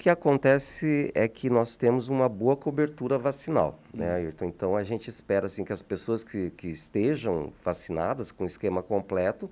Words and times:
que 0.00 0.08
acontece 0.08 1.12
é 1.14 1.28
que 1.28 1.50
nós 1.50 1.76
temos 1.76 2.08
uma 2.08 2.26
boa 2.26 2.56
cobertura 2.56 3.18
vacinal, 3.18 3.78
né, 3.92 4.10
hum. 4.10 4.14
Ayrton? 4.14 4.44
Então, 4.46 4.74
a 4.74 4.82
gente 4.82 5.10
espera 5.10 5.44
assim, 5.44 5.62
que 5.62 5.74
as 5.74 5.82
pessoas 5.82 6.24
que, 6.24 6.48
que 6.52 6.68
estejam 6.68 7.52
vacinadas 7.62 8.32
com 8.32 8.46
esquema 8.46 8.82
completo, 8.82 9.50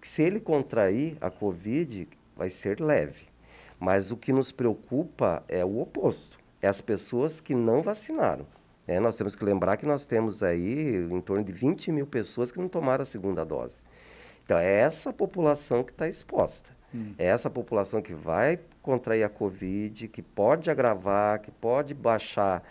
que 0.00 0.08
se 0.08 0.22
ele 0.22 0.40
contrair 0.40 1.18
a 1.20 1.28
Covid, 1.30 2.08
vai 2.34 2.48
ser 2.48 2.80
leve. 2.80 3.26
Mas 3.78 4.10
o 4.10 4.16
que 4.16 4.32
nos 4.32 4.50
preocupa 4.50 5.44
é 5.46 5.62
o 5.62 5.78
oposto, 5.78 6.38
é 6.62 6.66
as 6.66 6.80
pessoas 6.80 7.38
que 7.38 7.54
não 7.54 7.82
vacinaram. 7.82 8.46
É, 8.88 8.98
nós 8.98 9.18
temos 9.18 9.34
que 9.34 9.44
lembrar 9.44 9.76
que 9.76 9.84
nós 9.84 10.06
temos 10.06 10.42
aí 10.42 10.96
em 10.96 11.20
torno 11.20 11.44
de 11.44 11.52
20 11.52 11.92
mil 11.92 12.06
pessoas 12.06 12.50
que 12.50 12.58
não 12.58 12.70
tomaram 12.70 13.02
a 13.02 13.06
segunda 13.06 13.44
dose. 13.44 13.84
Então, 14.46 14.56
é 14.56 14.80
essa 14.80 15.12
população 15.12 15.84
que 15.84 15.92
está 15.92 16.08
exposta. 16.08 16.73
Hum. 16.94 17.12
É 17.18 17.26
essa 17.26 17.50
população 17.50 18.00
que 18.00 18.14
vai 18.14 18.60
contrair 18.80 19.24
a 19.24 19.28
Covid, 19.28 20.06
que 20.08 20.22
pode 20.22 20.70
agravar, 20.70 21.40
que 21.40 21.50
pode 21.50 21.92
baixar, 21.94 22.62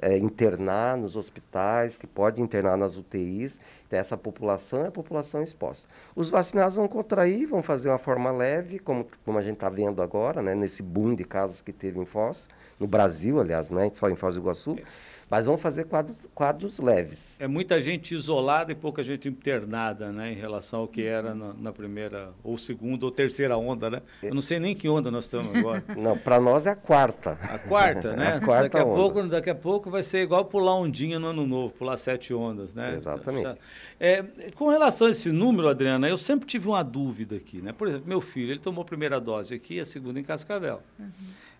é, 0.00 0.16
internar 0.16 0.96
nos 0.96 1.16
hospitais, 1.16 1.96
que 1.96 2.06
pode 2.06 2.40
internar 2.40 2.76
nas 2.76 2.96
UTIs. 2.96 3.58
Então, 3.86 3.98
essa 3.98 4.16
população 4.16 4.84
é 4.84 4.88
a 4.88 4.92
população 4.92 5.42
exposta. 5.42 5.88
Os 6.14 6.30
vacinados 6.30 6.76
vão 6.76 6.86
contrair, 6.86 7.46
vão 7.46 7.62
fazer 7.62 7.88
uma 7.88 7.98
forma 7.98 8.30
leve, 8.30 8.78
como, 8.78 9.06
como 9.24 9.38
a 9.38 9.42
gente 9.42 9.54
está 9.54 9.68
vendo 9.68 10.02
agora, 10.02 10.40
né, 10.40 10.54
nesse 10.54 10.82
boom 10.82 11.14
de 11.14 11.24
casos 11.24 11.60
que 11.60 11.72
teve 11.72 11.98
em 11.98 12.04
Foz, 12.04 12.48
no 12.78 12.86
Brasil, 12.86 13.40
aliás, 13.40 13.70
não 13.70 13.80
é 13.80 13.90
só 13.92 14.08
em 14.08 14.14
Foz 14.14 14.34
do 14.34 14.40
Iguaçu. 14.40 14.76
É 14.78 14.84
mas 15.30 15.46
vamos 15.46 15.60
fazer 15.60 15.84
quadros, 15.84 16.16
quadros 16.34 16.78
leves. 16.78 17.40
É 17.40 17.46
muita 17.46 17.80
gente 17.80 18.14
isolada 18.14 18.72
e 18.72 18.74
pouca 18.74 19.02
gente 19.02 19.28
internada, 19.28 20.10
né, 20.10 20.32
em 20.32 20.34
relação 20.34 20.80
ao 20.80 20.88
que 20.88 21.02
era 21.02 21.34
na, 21.34 21.52
na 21.54 21.72
primeira, 21.72 22.30
ou 22.42 22.56
segunda, 22.56 23.04
ou 23.04 23.10
terceira 23.10 23.56
onda, 23.56 23.90
né? 23.90 24.02
Eu 24.22 24.34
não 24.34 24.40
sei 24.40 24.58
nem 24.58 24.74
que 24.74 24.88
onda 24.88 25.10
nós 25.10 25.24
estamos 25.24 25.54
agora. 25.54 25.84
Não, 25.96 26.16
para 26.18 26.40
nós 26.40 26.66
é 26.66 26.70
a 26.70 26.76
quarta. 26.76 27.38
A 27.42 27.58
quarta, 27.58 28.14
né? 28.14 28.34
A 28.36 28.40
quarta 28.40 28.62
daqui, 28.64 28.78
a 28.78 28.84
onda. 28.84 28.96
pouco, 28.96 29.22
daqui 29.28 29.50
a 29.50 29.54
pouco 29.54 29.90
vai 29.90 30.02
ser 30.02 30.22
igual 30.22 30.44
pular 30.44 30.74
ondinha 30.74 31.18
no 31.18 31.28
ano 31.28 31.46
novo, 31.46 31.72
pular 31.72 31.96
sete 31.96 32.34
ondas, 32.34 32.74
né? 32.74 32.94
Exatamente. 32.96 33.58
É, 33.98 34.24
com 34.56 34.68
relação 34.68 35.06
a 35.06 35.10
esse 35.10 35.30
número, 35.30 35.68
Adriana, 35.68 36.08
eu 36.08 36.18
sempre 36.18 36.46
tive 36.46 36.68
uma 36.68 36.82
dúvida 36.82 37.36
aqui, 37.36 37.62
né? 37.62 37.72
Por 37.72 37.88
exemplo, 37.88 38.08
meu 38.08 38.20
filho, 38.20 38.50
ele 38.50 38.60
tomou 38.60 38.82
a 38.82 38.84
primeira 38.84 39.20
dose 39.20 39.54
aqui, 39.54 39.78
a 39.80 39.84
segunda 39.84 40.18
em 40.18 40.24
Cascavel. 40.24 40.82
Uhum. 40.98 41.08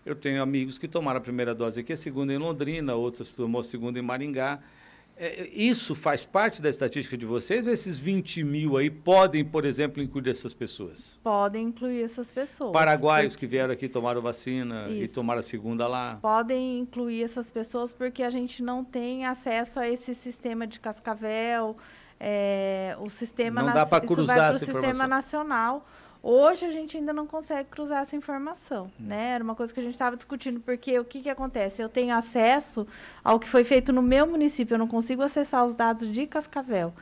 Eu 0.05 0.15
tenho 0.15 0.41
amigos 0.41 0.77
que 0.77 0.87
tomaram 0.87 1.17
a 1.17 1.21
primeira 1.21 1.55
dose 1.55 1.79
aqui, 1.79 1.93
a 1.93 1.97
segunda 1.97 2.31
em 2.31 2.37
Londrina, 2.37 2.93
outros 2.93 3.33
tomou 3.55 3.59
a 3.59 3.63
segunda 3.63 3.99
em 3.99 4.01
Maringá. 4.01 4.59
É, 5.17 5.47
isso 5.47 5.95
faz 5.95 6.25
parte 6.25 6.61
da 6.61 6.69
estatística 6.69 7.17
de 7.17 7.25
vocês? 7.25 7.65
Ou 7.65 7.71
esses 7.71 7.97
20 7.97 8.43
mil 8.43 8.75
aí 8.75 8.89
podem, 8.89 9.45
por 9.45 9.63
exemplo, 9.63 10.03
incluir 10.03 10.29
essas 10.29 10.53
pessoas? 10.53 11.17
Podem 11.23 11.67
incluir 11.67 12.03
essas 12.03 12.29
pessoas. 12.29 12.73
Paraguaios 12.73 13.33
porque... 13.33 13.45
que 13.45 13.49
vieram 13.49 13.73
aqui 13.73 13.87
tomaram 13.87 14.21
vacina 14.21 14.89
isso. 14.89 15.03
e 15.03 15.07
tomaram 15.07 15.39
a 15.39 15.43
segunda 15.43 15.87
lá? 15.87 16.19
Podem 16.21 16.79
incluir 16.79 17.23
essas 17.23 17.49
pessoas 17.49 17.93
porque 17.93 18.23
a 18.23 18.29
gente 18.29 18.61
não 18.61 18.83
tem 18.83 19.25
acesso 19.25 19.79
a 19.79 19.87
esse 19.87 20.13
sistema 20.15 20.67
de 20.67 20.81
cascavel, 20.81 21.77
é, 22.19 22.97
o 22.99 23.09
sistema... 23.09 23.63
Não 23.63 23.73
dá 23.73 23.85
para 23.85 24.05
cruzar 24.05 24.51
essa 24.51 24.65
informação. 24.65 24.91
sistema 24.91 25.07
nacional 25.07 25.87
Hoje 26.27 26.65
a 26.65 26.71
gente 26.71 26.97
ainda 26.97 27.13
não 27.13 27.27
consegue 27.27 27.69
cruzar 27.69 28.01
essa 28.01 28.15
informação, 28.15 28.91
né? 28.99 29.33
Era 29.35 29.43
uma 29.43 29.53
coisa 29.53 29.71
que 29.71 29.79
a 29.79 29.83
gente 29.83 29.93
estava 29.93 30.15
discutindo, 30.15 30.59
porque 30.59 30.97
o 30.97 31.05
que, 31.05 31.21
que 31.21 31.29
acontece? 31.29 31.83
Eu 31.83 31.87
tenho 31.87 32.15
acesso 32.15 32.87
ao 33.23 33.39
que 33.39 33.47
foi 33.47 33.63
feito 33.63 33.93
no 33.93 34.01
meu 34.01 34.25
município, 34.25 34.73
eu 34.73 34.79
não 34.79 34.87
consigo 34.87 35.21
acessar 35.21 35.63
os 35.63 35.75
dados 35.75 36.11
de 36.11 36.25
Cascavel. 36.25 36.95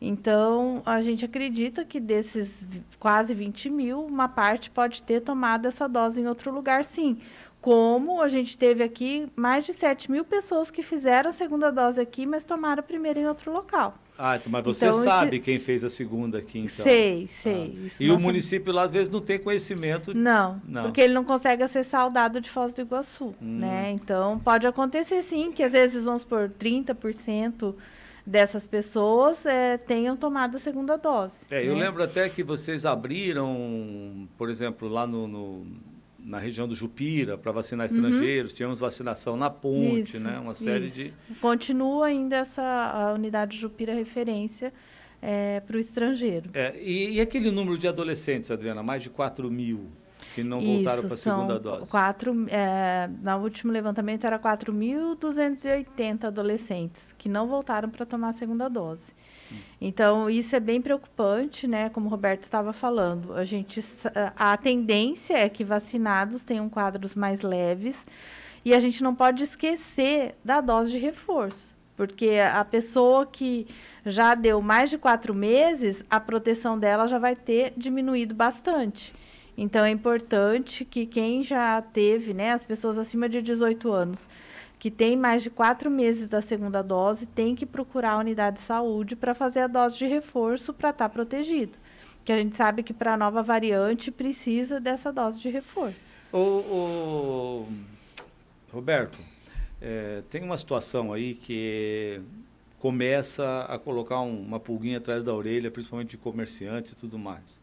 Então, 0.00 0.80
a 0.86 1.02
gente 1.02 1.22
acredita 1.22 1.84
que 1.84 2.00
desses 2.00 2.50
quase 2.98 3.34
20 3.34 3.68
mil, 3.68 4.06
uma 4.06 4.26
parte 4.26 4.70
pode 4.70 5.02
ter 5.02 5.20
tomado 5.20 5.68
essa 5.68 5.86
dose 5.86 6.22
em 6.22 6.26
outro 6.26 6.50
lugar, 6.50 6.82
sim. 6.82 7.18
Como 7.60 8.22
a 8.22 8.30
gente 8.30 8.56
teve 8.56 8.82
aqui 8.82 9.30
mais 9.36 9.66
de 9.66 9.74
7 9.74 10.10
mil 10.10 10.24
pessoas 10.24 10.70
que 10.70 10.82
fizeram 10.82 11.28
a 11.28 11.34
segunda 11.34 11.70
dose 11.70 12.00
aqui, 12.00 12.24
mas 12.24 12.46
tomaram 12.46 12.80
a 12.80 12.82
primeira 12.82 13.20
em 13.20 13.28
outro 13.28 13.52
local. 13.52 13.98
Ah, 14.24 14.36
então, 14.36 14.52
mas 14.52 14.62
você 14.62 14.86
então, 14.86 15.02
sabe 15.02 15.40
quem 15.40 15.58
fez 15.58 15.82
a 15.82 15.90
segunda 15.90 16.38
aqui, 16.38 16.60
então? 16.60 16.84
Sei, 16.84 17.26
sei. 17.26 17.90
Ah. 17.90 17.94
E 17.98 18.08
o 18.12 18.20
município 18.20 18.72
lá, 18.72 18.84
às 18.84 18.90
vezes, 18.92 19.08
não 19.08 19.20
tem 19.20 19.36
conhecimento? 19.36 20.16
Não, 20.16 20.62
não, 20.64 20.84
porque 20.84 21.00
ele 21.00 21.12
não 21.12 21.24
consegue 21.24 21.64
acessar 21.64 22.06
o 22.06 22.10
dado 22.10 22.40
de 22.40 22.48
Foz 22.48 22.72
do 22.72 22.82
Iguaçu, 22.82 23.34
hum. 23.42 23.58
né? 23.58 23.90
Então, 23.90 24.38
pode 24.38 24.64
acontecer, 24.64 25.24
sim, 25.24 25.50
que 25.50 25.64
às 25.64 25.72
vezes, 25.72 26.04
vamos 26.04 26.22
por 26.22 26.48
30% 26.48 27.74
dessas 28.24 28.64
pessoas 28.64 29.44
é, 29.44 29.76
tenham 29.76 30.16
tomado 30.16 30.56
a 30.56 30.60
segunda 30.60 30.96
dose. 30.96 31.32
É, 31.50 31.60
né? 31.60 31.68
eu 31.68 31.74
lembro 31.74 32.04
até 32.04 32.28
que 32.28 32.44
vocês 32.44 32.86
abriram, 32.86 34.28
por 34.38 34.48
exemplo, 34.48 34.88
lá 34.88 35.04
no, 35.04 35.26
no 35.26 35.66
na 36.24 36.38
região 36.38 36.68
do 36.68 36.74
Jupira 36.74 37.36
para 37.36 37.52
vacinar 37.52 37.88
uhum. 37.88 37.96
estrangeiros, 37.96 38.52
uhum. 38.52 38.56
tínhamos 38.56 38.78
vacinação 38.78 39.36
na 39.36 39.50
ponte, 39.50 40.16
isso, 40.16 40.20
né? 40.20 40.38
Uma 40.38 40.54
série 40.54 40.86
isso. 40.86 40.96
de. 40.96 41.12
Continua 41.40 42.06
ainda 42.06 42.36
essa 42.36 42.62
a 42.62 43.12
unidade 43.14 43.58
Jupira 43.58 43.94
referência 43.94 44.72
é, 45.20 45.60
para 45.60 45.76
o 45.76 45.80
estrangeiro. 45.80 46.50
É, 46.54 46.74
e, 46.80 47.16
e, 47.16 47.20
aquele 47.20 47.50
número 47.50 47.78
de 47.78 47.86
adolescentes, 47.86 48.50
Adriana, 48.50 48.82
mais 48.82 49.02
de 49.02 49.10
4 49.10 49.50
mil 49.50 49.86
que 50.34 50.42
não 50.42 50.60
voltaram 50.60 51.02
para 51.02 51.14
a 51.14 51.16
segunda 51.16 51.58
dose? 51.58 51.90
Quatro, 51.90 52.46
é, 52.48 53.08
no 53.22 53.38
último 53.38 53.72
levantamento 53.72 54.24
era 54.24 54.38
4.280 54.38 56.24
adolescentes 56.24 57.14
que 57.18 57.28
não 57.28 57.46
voltaram 57.46 57.88
para 57.90 58.06
tomar 58.06 58.30
a 58.30 58.32
segunda 58.32 58.68
dose. 58.68 59.12
Então, 59.80 60.30
isso 60.30 60.54
é 60.54 60.60
bem 60.60 60.80
preocupante, 60.80 61.66
né? 61.66 61.88
Como 61.88 62.06
o 62.06 62.10
Roberto 62.10 62.44
estava 62.44 62.72
falando. 62.72 63.34
A, 63.34 63.44
gente, 63.44 63.84
a 64.36 64.56
tendência 64.56 65.34
é 65.34 65.48
que 65.48 65.64
vacinados 65.64 66.44
tenham 66.44 66.68
quadros 66.68 67.14
mais 67.14 67.42
leves 67.42 67.96
e 68.64 68.74
a 68.74 68.80
gente 68.80 69.02
não 69.02 69.14
pode 69.14 69.42
esquecer 69.42 70.34
da 70.44 70.60
dose 70.60 70.92
de 70.92 70.98
reforço. 70.98 71.72
Porque 71.96 72.38
a 72.52 72.64
pessoa 72.64 73.26
que 73.26 73.66
já 74.04 74.34
deu 74.34 74.60
mais 74.62 74.90
de 74.90 74.98
quatro 74.98 75.34
meses, 75.34 76.02
a 76.08 76.18
proteção 76.18 76.78
dela 76.78 77.06
já 77.06 77.18
vai 77.18 77.36
ter 77.36 77.72
diminuído 77.76 78.34
bastante. 78.34 79.12
Então, 79.56 79.84
é 79.84 79.90
importante 79.90 80.84
que 80.84 81.04
quem 81.04 81.42
já 81.42 81.80
teve, 81.82 82.32
né, 82.32 82.52
as 82.52 82.64
pessoas 82.64 82.96
acima 82.96 83.28
de 83.28 83.42
18 83.42 83.92
anos, 83.92 84.28
que 84.82 84.90
tem 84.90 85.16
mais 85.16 85.44
de 85.44 85.48
quatro 85.48 85.88
meses 85.88 86.28
da 86.28 86.42
segunda 86.42 86.82
dose 86.82 87.24
tem 87.24 87.54
que 87.54 87.64
procurar 87.64 88.14
a 88.14 88.18
unidade 88.18 88.56
de 88.56 88.64
saúde 88.64 89.14
para 89.14 89.32
fazer 89.32 89.60
a 89.60 89.66
dose 89.68 89.96
de 89.96 90.06
reforço 90.06 90.74
para 90.74 90.90
estar 90.90 91.08
tá 91.08 91.08
protegido. 91.08 91.74
Que 92.24 92.32
a 92.32 92.36
gente 92.36 92.56
sabe 92.56 92.82
que 92.82 92.92
para 92.92 93.14
a 93.14 93.16
nova 93.16 93.44
variante 93.44 94.10
precisa 94.10 94.80
dessa 94.80 95.12
dose 95.12 95.38
de 95.38 95.48
reforço. 95.48 96.00
O, 96.32 97.64
Roberto, 98.72 99.20
é, 99.80 100.24
tem 100.28 100.42
uma 100.42 100.58
situação 100.58 101.12
aí 101.12 101.36
que 101.36 102.20
começa 102.80 103.64
a 103.68 103.78
colocar 103.78 104.20
um, 104.20 104.42
uma 104.42 104.58
pulguinha 104.58 104.98
atrás 104.98 105.22
da 105.22 105.32
orelha, 105.32 105.70
principalmente 105.70 106.10
de 106.10 106.18
comerciantes 106.18 106.90
e 106.90 106.96
tudo 106.96 107.16
mais. 107.16 107.60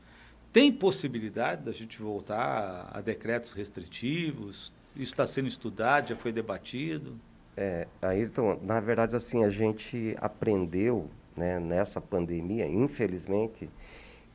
Tem 0.54 0.72
possibilidade 0.72 1.66
da 1.66 1.74
gente 1.74 2.02
voltar 2.02 2.90
a 2.94 3.02
decretos 3.02 3.52
restritivos? 3.52 4.72
Isso 5.00 5.14
está 5.14 5.26
sendo 5.26 5.48
estudado, 5.48 6.10
já 6.10 6.16
foi 6.18 6.34
debatido? 6.34 7.18
É, 7.56 7.88
Ayrton, 8.02 8.60
na 8.62 8.82
verdade, 8.82 9.16
assim, 9.16 9.46
a 9.46 9.50
gente 9.50 10.14
aprendeu 10.20 11.10
né, 11.38 11.58
nessa 11.58 12.02
pandemia, 12.02 12.68
infelizmente, 12.68 13.70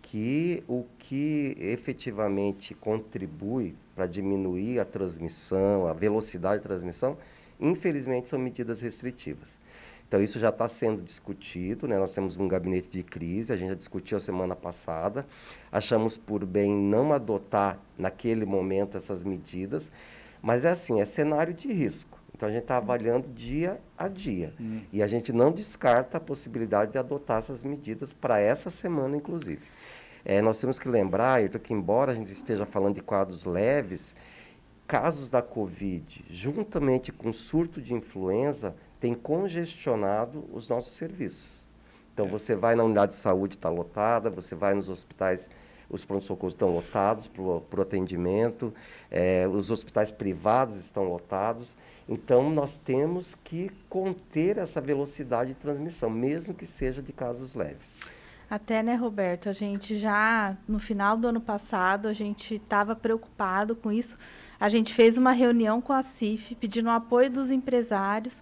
que 0.00 0.64
o 0.66 0.86
que 0.98 1.54
efetivamente 1.60 2.72
contribui 2.72 3.76
para 3.94 4.06
diminuir 4.06 4.80
a 4.80 4.86
transmissão, 4.86 5.86
a 5.86 5.92
velocidade 5.92 6.62
de 6.62 6.68
transmissão, 6.68 7.18
infelizmente 7.60 8.30
são 8.30 8.38
medidas 8.38 8.80
restritivas. 8.80 9.58
Então, 10.08 10.22
isso 10.22 10.38
já 10.38 10.48
está 10.48 10.66
sendo 10.66 11.02
discutido, 11.02 11.86
né? 11.86 11.98
nós 11.98 12.14
temos 12.14 12.38
um 12.38 12.48
gabinete 12.48 12.88
de 12.88 13.02
crise, 13.02 13.52
a 13.52 13.56
gente 13.56 13.68
já 13.68 13.74
discutiu 13.74 14.16
a 14.16 14.20
semana 14.20 14.56
passada, 14.56 15.26
achamos 15.70 16.16
por 16.16 16.46
bem 16.46 16.72
não 16.74 17.12
adotar 17.12 17.78
naquele 17.98 18.46
momento 18.46 18.96
essas 18.96 19.22
medidas, 19.22 19.90
mas 20.44 20.62
é 20.62 20.68
assim, 20.68 21.00
é 21.00 21.06
cenário 21.06 21.54
de 21.54 21.72
risco. 21.72 22.20
Então 22.34 22.46
a 22.46 22.52
gente 22.52 22.64
está 22.64 22.76
avaliando 22.76 23.30
dia 23.30 23.80
a 23.96 24.08
dia. 24.08 24.52
Uhum. 24.60 24.82
E 24.92 25.02
a 25.02 25.06
gente 25.06 25.32
não 25.32 25.50
descarta 25.50 26.18
a 26.18 26.20
possibilidade 26.20 26.92
de 26.92 26.98
adotar 26.98 27.38
essas 27.38 27.64
medidas 27.64 28.12
para 28.12 28.38
essa 28.38 28.70
semana, 28.70 29.16
inclusive. 29.16 29.62
É, 30.22 30.42
nós 30.42 30.60
temos 30.60 30.78
que 30.78 30.86
lembrar, 30.86 31.36
Ayrton, 31.36 31.58
que 31.58 31.72
embora 31.72 32.12
a 32.12 32.14
gente 32.14 32.30
esteja 32.30 32.66
falando 32.66 32.96
de 32.96 33.00
quadros 33.00 33.46
leves, 33.46 34.14
casos 34.86 35.30
da 35.30 35.40
Covid, 35.40 36.22
juntamente 36.28 37.10
com 37.10 37.32
surto 37.32 37.80
de 37.80 37.94
influenza, 37.94 38.76
tem 39.00 39.14
congestionado 39.14 40.44
os 40.52 40.68
nossos 40.68 40.92
serviços. 40.92 41.66
Então, 42.12 42.26
é. 42.26 42.28
você 42.28 42.54
vai 42.54 42.74
na 42.74 42.84
unidade 42.84 43.12
de 43.12 43.18
saúde, 43.18 43.56
está 43.56 43.70
lotada, 43.70 44.28
você 44.28 44.54
vai 44.54 44.74
nos 44.74 44.90
hospitais 44.90 45.48
os 45.88 46.04
pronto-socorros 46.04 46.54
estão 46.54 46.70
lotados 46.70 47.28
para 47.28 47.42
o 47.42 47.82
atendimento, 47.82 48.72
é, 49.10 49.46
os 49.48 49.70
hospitais 49.70 50.10
privados 50.10 50.76
estão 50.76 51.04
lotados. 51.04 51.76
Então, 52.08 52.50
nós 52.50 52.78
temos 52.78 53.34
que 53.42 53.70
conter 53.88 54.58
essa 54.58 54.80
velocidade 54.80 55.54
de 55.54 55.60
transmissão, 55.60 56.10
mesmo 56.10 56.52
que 56.52 56.66
seja 56.66 57.02
de 57.02 57.12
casos 57.12 57.54
leves. 57.54 57.98
Até, 58.48 58.82
né, 58.82 58.94
Roberto, 58.94 59.48
a 59.48 59.52
gente 59.52 59.98
já, 59.98 60.56
no 60.68 60.78
final 60.78 61.16
do 61.16 61.26
ano 61.26 61.40
passado, 61.40 62.06
a 62.06 62.12
gente 62.12 62.56
estava 62.56 62.94
preocupado 62.94 63.74
com 63.74 63.90
isso. 63.90 64.16
a 64.60 64.68
gente 64.68 64.94
fez 64.94 65.18
uma 65.18 65.32
reunião 65.32 65.80
com 65.80 65.92
a 65.92 66.02
CIF, 66.02 66.54
pedindo 66.54 66.86
o 66.86 66.92
apoio 66.92 67.30
dos 67.30 67.50
empresários, 67.50 68.34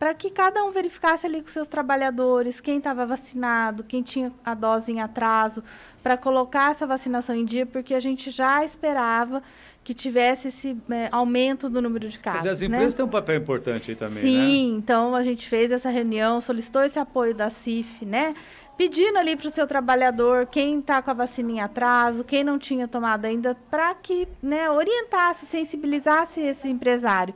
para 0.00 0.14
que 0.14 0.30
cada 0.30 0.64
um 0.64 0.70
verificasse 0.70 1.26
ali 1.26 1.42
com 1.42 1.48
seus 1.50 1.68
trabalhadores, 1.68 2.58
quem 2.58 2.78
estava 2.78 3.04
vacinado, 3.04 3.84
quem 3.84 4.02
tinha 4.02 4.32
a 4.42 4.54
dose 4.54 4.90
em 4.90 4.98
atraso, 4.98 5.62
para 6.02 6.16
colocar 6.16 6.70
essa 6.70 6.86
vacinação 6.86 7.36
em 7.36 7.44
dia, 7.44 7.66
porque 7.66 7.92
a 7.92 8.00
gente 8.00 8.30
já 8.30 8.64
esperava 8.64 9.42
que 9.84 9.92
tivesse 9.92 10.48
esse 10.48 10.74
é, 10.88 11.10
aumento 11.12 11.68
do 11.68 11.82
número 11.82 12.08
de 12.08 12.18
casos. 12.18 12.44
Mas 12.44 12.50
as 12.50 12.62
empresas 12.62 12.94
né? 12.94 12.96
têm 12.96 13.04
um 13.04 13.10
papel 13.10 13.36
importante 13.36 13.90
aí 13.90 13.94
também, 13.94 14.22
Sim, 14.22 14.72
né? 14.72 14.78
então 14.78 15.14
a 15.14 15.22
gente 15.22 15.46
fez 15.46 15.70
essa 15.70 15.90
reunião, 15.90 16.40
solicitou 16.40 16.82
esse 16.82 16.98
apoio 16.98 17.34
da 17.34 17.50
CIF, 17.50 18.02
né? 18.02 18.34
Pedindo 18.78 19.18
ali 19.18 19.36
para 19.36 19.48
o 19.48 19.50
seu 19.50 19.66
trabalhador, 19.66 20.46
quem 20.46 20.78
está 20.78 21.02
com 21.02 21.10
a 21.10 21.14
vacina 21.14 21.52
em 21.52 21.60
atraso, 21.60 22.24
quem 22.24 22.42
não 22.42 22.58
tinha 22.58 22.88
tomado 22.88 23.26
ainda, 23.26 23.54
para 23.70 23.94
que 23.96 24.26
né, 24.42 24.70
orientasse, 24.70 25.44
sensibilizasse 25.44 26.40
esse 26.40 26.66
empresário. 26.70 27.34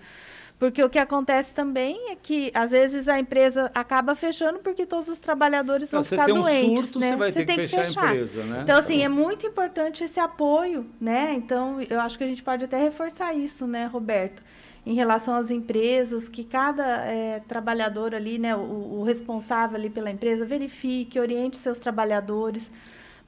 Porque 0.64 0.82
o 0.82 0.88
que 0.88 0.98
acontece 0.98 1.52
também 1.52 2.10
é 2.10 2.16
que, 2.16 2.50
às 2.54 2.70
vezes, 2.70 3.06
a 3.06 3.20
empresa 3.20 3.70
acaba 3.74 4.14
fechando 4.14 4.60
porque 4.60 4.86
todos 4.86 5.10
os 5.10 5.18
trabalhadores 5.18 5.90
vão 5.90 6.02
ficar 6.02 6.26
doentes. 6.26 6.42
Você 6.42 6.60
tem 6.60 6.70
um 6.70 6.76
surto, 6.76 6.98
né? 6.98 7.08
você 7.08 7.16
vai 7.16 7.32
você 7.32 7.44
ter 7.44 7.54
que 7.54 7.66
fechar, 7.66 7.84
fechar, 7.84 8.00
a 8.00 8.06
empresa, 8.06 8.44
né? 8.44 8.60
Então, 8.62 8.78
assim, 8.78 9.02
é 9.02 9.08
muito 9.08 9.46
importante 9.46 10.02
esse 10.02 10.18
apoio, 10.18 10.86
né? 10.98 11.34
Então, 11.34 11.82
eu 11.82 12.00
acho 12.00 12.16
que 12.16 12.24
a 12.24 12.26
gente 12.26 12.42
pode 12.42 12.64
até 12.64 12.80
reforçar 12.80 13.34
isso, 13.34 13.66
né, 13.66 13.84
Roberto? 13.84 14.42
Em 14.86 14.94
relação 14.94 15.36
às 15.36 15.50
empresas, 15.50 16.30
que 16.30 16.44
cada 16.44 17.04
é, 17.04 17.42
trabalhador 17.46 18.14
ali, 18.14 18.38
né, 18.38 18.56
o, 18.56 19.00
o 19.00 19.02
responsável 19.02 19.76
ali 19.76 19.90
pela 19.90 20.10
empresa, 20.10 20.46
verifique, 20.46 21.20
oriente 21.20 21.58
seus 21.58 21.76
trabalhadores, 21.76 22.62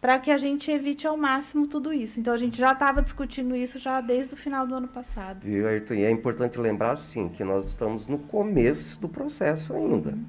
para 0.06 0.20
que 0.20 0.31
a 0.31 0.38
gente 0.38 0.70
evite 0.70 1.05
ao 1.05 1.17
máximo 1.17 1.67
tudo 1.67 1.93
isso. 1.93 2.20
Então 2.20 2.32
a 2.32 2.37
gente 2.37 2.56
já 2.56 2.70
estava 2.70 3.03
discutindo 3.03 3.56
isso 3.56 3.76
já 3.76 4.00
desde 4.00 4.35
o 4.35 4.37
final 4.37 4.64
do 4.64 4.73
ano 4.73 4.87
passado. 4.87 5.41
Viu, 5.43 5.67
Ayrton? 5.67 5.94
E 5.94 6.05
é 6.05 6.11
importante 6.12 6.61
lembrar, 6.61 6.94
sim, 6.94 7.29
que 7.29 7.43
nós 7.43 7.67
estamos 7.70 8.06
no 8.06 8.17
começo 8.17 9.00
do 9.00 9.08
processo 9.08 9.75
ainda. 9.75 10.11
Uhum. 10.11 10.25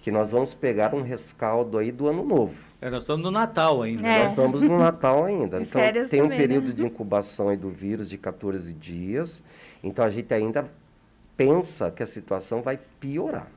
Que 0.00 0.12
nós 0.12 0.30
vamos 0.30 0.54
pegar 0.54 0.94
um 0.94 1.02
rescaldo 1.02 1.76
aí 1.76 1.90
do 1.90 2.06
ano 2.06 2.24
novo. 2.24 2.54
É, 2.80 2.88
nós 2.88 3.02
estamos 3.02 3.24
no 3.24 3.32
Natal 3.32 3.82
ainda. 3.82 4.06
É. 4.06 4.20
Nós 4.20 4.30
estamos 4.30 4.62
no 4.62 4.78
Natal 4.78 5.24
ainda. 5.24 5.58
então 5.60 5.80
tem 6.08 6.22
um 6.22 6.28
período 6.28 6.68
né? 6.68 6.74
de 6.74 6.86
incubação 6.86 7.48
aí 7.48 7.56
do 7.56 7.68
vírus 7.68 8.08
de 8.08 8.16
14 8.16 8.72
dias. 8.74 9.42
Então 9.82 10.04
a 10.04 10.08
gente 10.08 10.32
ainda 10.32 10.70
pensa 11.36 11.90
que 11.90 12.00
a 12.00 12.06
situação 12.06 12.62
vai 12.62 12.78
piorar 13.00 13.48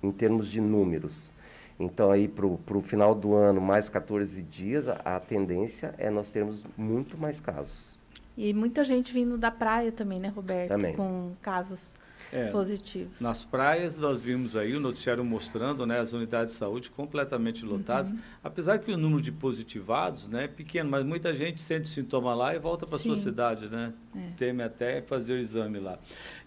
em 0.00 0.12
termos 0.12 0.46
de 0.48 0.60
números. 0.60 1.32
Então, 1.78 2.10
aí 2.10 2.26
para 2.26 2.46
o 2.46 2.82
final 2.82 3.14
do 3.14 3.34
ano, 3.34 3.60
mais 3.60 3.88
14 3.88 4.42
dias, 4.42 4.88
a, 4.88 4.94
a, 5.04 5.20
tendência 5.20 5.94
é 5.98 6.08
nós 6.08 6.30
termos 6.30 6.64
muito 6.76 7.18
mais 7.18 7.38
casos. 7.38 7.96
E 8.36 8.52
muita 8.52 8.82
gente 8.84 9.12
vindo 9.12 9.36
da 9.36 9.50
praia 9.50 9.92
também, 9.92 10.18
né, 10.18 10.28
Roberto? 10.28 10.68
Também. 10.68 10.94
Com 10.94 11.32
casos 11.42 11.95
é, 12.32 12.50
positivos. 12.50 13.20
Nas 13.20 13.44
praias, 13.44 13.96
nós 13.96 14.22
vimos 14.22 14.56
aí 14.56 14.74
o 14.74 14.80
noticiário 14.80 15.24
mostrando 15.24 15.86
né, 15.86 15.98
as 15.98 16.12
unidades 16.12 16.52
de 16.52 16.58
saúde 16.58 16.90
completamente 16.90 17.64
lotadas, 17.64 18.10
uhum. 18.10 18.18
apesar 18.42 18.78
que 18.78 18.90
o 18.90 18.96
número 18.96 19.22
de 19.22 19.32
positivados 19.32 20.28
né, 20.28 20.44
é 20.44 20.48
pequeno, 20.48 20.90
mas 20.90 21.04
muita 21.04 21.34
gente 21.34 21.60
sente 21.60 21.88
sintoma 21.88 22.34
lá 22.34 22.54
e 22.54 22.58
volta 22.58 22.86
para 22.86 22.98
sua 22.98 23.16
cidade, 23.16 23.68
né? 23.68 23.92
É. 24.14 24.30
Teme 24.36 24.62
até 24.62 25.02
fazer 25.02 25.34
o 25.34 25.38
exame 25.38 25.78
lá. 25.78 25.98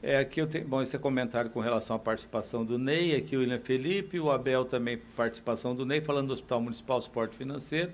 É, 0.02 0.18
aqui 0.18 0.42
eu 0.42 0.48
tenho, 0.48 0.68
bom, 0.68 0.82
esse 0.82 0.96
é 0.96 1.00
comentário 1.00 1.50
com 1.52 1.60
relação 1.60 1.96
à 1.96 2.00
participação 2.00 2.66
do 2.66 2.78
Ney, 2.78 3.16
aqui 3.16 3.36
o 3.36 3.40
William 3.40 3.60
Felipe, 3.60 4.20
o 4.20 4.32
Abel 4.32 4.66
também 4.66 4.98
participação 5.16 5.76
do 5.76 5.86
Ney, 5.86 6.02
falando 6.02 6.28
do 6.28 6.34
Hospital 6.34 6.62
Municipal 6.62 7.02
Suporte 7.02 7.36
Financeiro. 7.36 7.92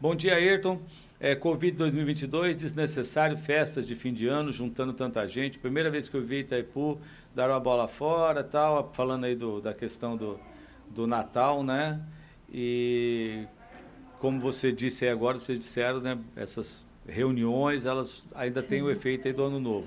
Bom 0.00 0.14
dia, 0.14 0.34
Ayrton. 0.34 0.80
É, 1.18 1.34
Covid 1.34 1.74
2022, 1.78 2.54
desnecessário, 2.56 3.38
festas 3.38 3.86
de 3.86 3.96
fim 3.96 4.12
de 4.12 4.26
ano, 4.26 4.52
juntando 4.52 4.92
tanta 4.92 5.26
gente. 5.26 5.58
Primeira 5.58 5.90
vez 5.90 6.10
que 6.10 6.16
eu 6.16 6.22
vi 6.22 6.40
Itaipu 6.40 7.00
dar 7.34 7.48
uma 7.48 7.58
bola 7.58 7.88
fora, 7.88 8.44
tal, 8.44 8.92
falando 8.92 9.24
aí 9.24 9.34
do, 9.34 9.58
da 9.62 9.72
questão 9.72 10.14
do, 10.14 10.38
do 10.90 11.06
Natal, 11.06 11.62
né? 11.62 12.02
E 12.52 13.46
como 14.18 14.38
você 14.38 14.70
disse 14.70 15.06
aí 15.06 15.10
agora, 15.10 15.40
vocês 15.40 15.58
disseram, 15.58 16.00
né? 16.00 16.18
Essas 16.36 16.84
reuniões, 17.08 17.86
elas 17.86 18.22
ainda 18.34 18.60
Sim. 18.60 18.68
têm 18.68 18.82
o 18.82 18.90
efeito 18.90 19.26
aí 19.26 19.32
do 19.32 19.42
ano 19.42 19.58
novo. 19.58 19.86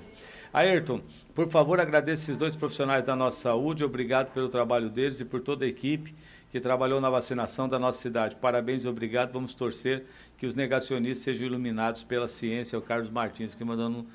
Ayrton, 0.52 1.00
por 1.32 1.48
favor, 1.48 1.78
agradeço 1.78 2.24
esses 2.24 2.36
dois 2.36 2.56
profissionais 2.56 3.04
da 3.04 3.14
nossa 3.14 3.40
saúde, 3.40 3.84
obrigado 3.84 4.32
pelo 4.32 4.48
trabalho 4.48 4.90
deles 4.90 5.20
e 5.20 5.24
por 5.24 5.40
toda 5.40 5.64
a 5.64 5.68
equipe 5.68 6.12
que 6.50 6.60
trabalhou 6.60 7.00
na 7.00 7.08
vacinação 7.08 7.68
da 7.68 7.78
nossa 7.78 8.00
cidade. 8.00 8.36
Parabéns 8.36 8.84
e 8.84 8.88
obrigado. 8.88 9.32
Vamos 9.32 9.54
torcer 9.54 10.04
que 10.36 10.46
os 10.46 10.54
negacionistas 10.54 11.24
sejam 11.24 11.46
iluminados 11.46 12.02
pela 12.02 12.26
ciência. 12.26 12.76
É 12.76 12.78
o 12.78 12.82
Carlos 12.82 13.10
Martins 13.10 13.54
que 13.54 13.64
mandando 13.64 14.06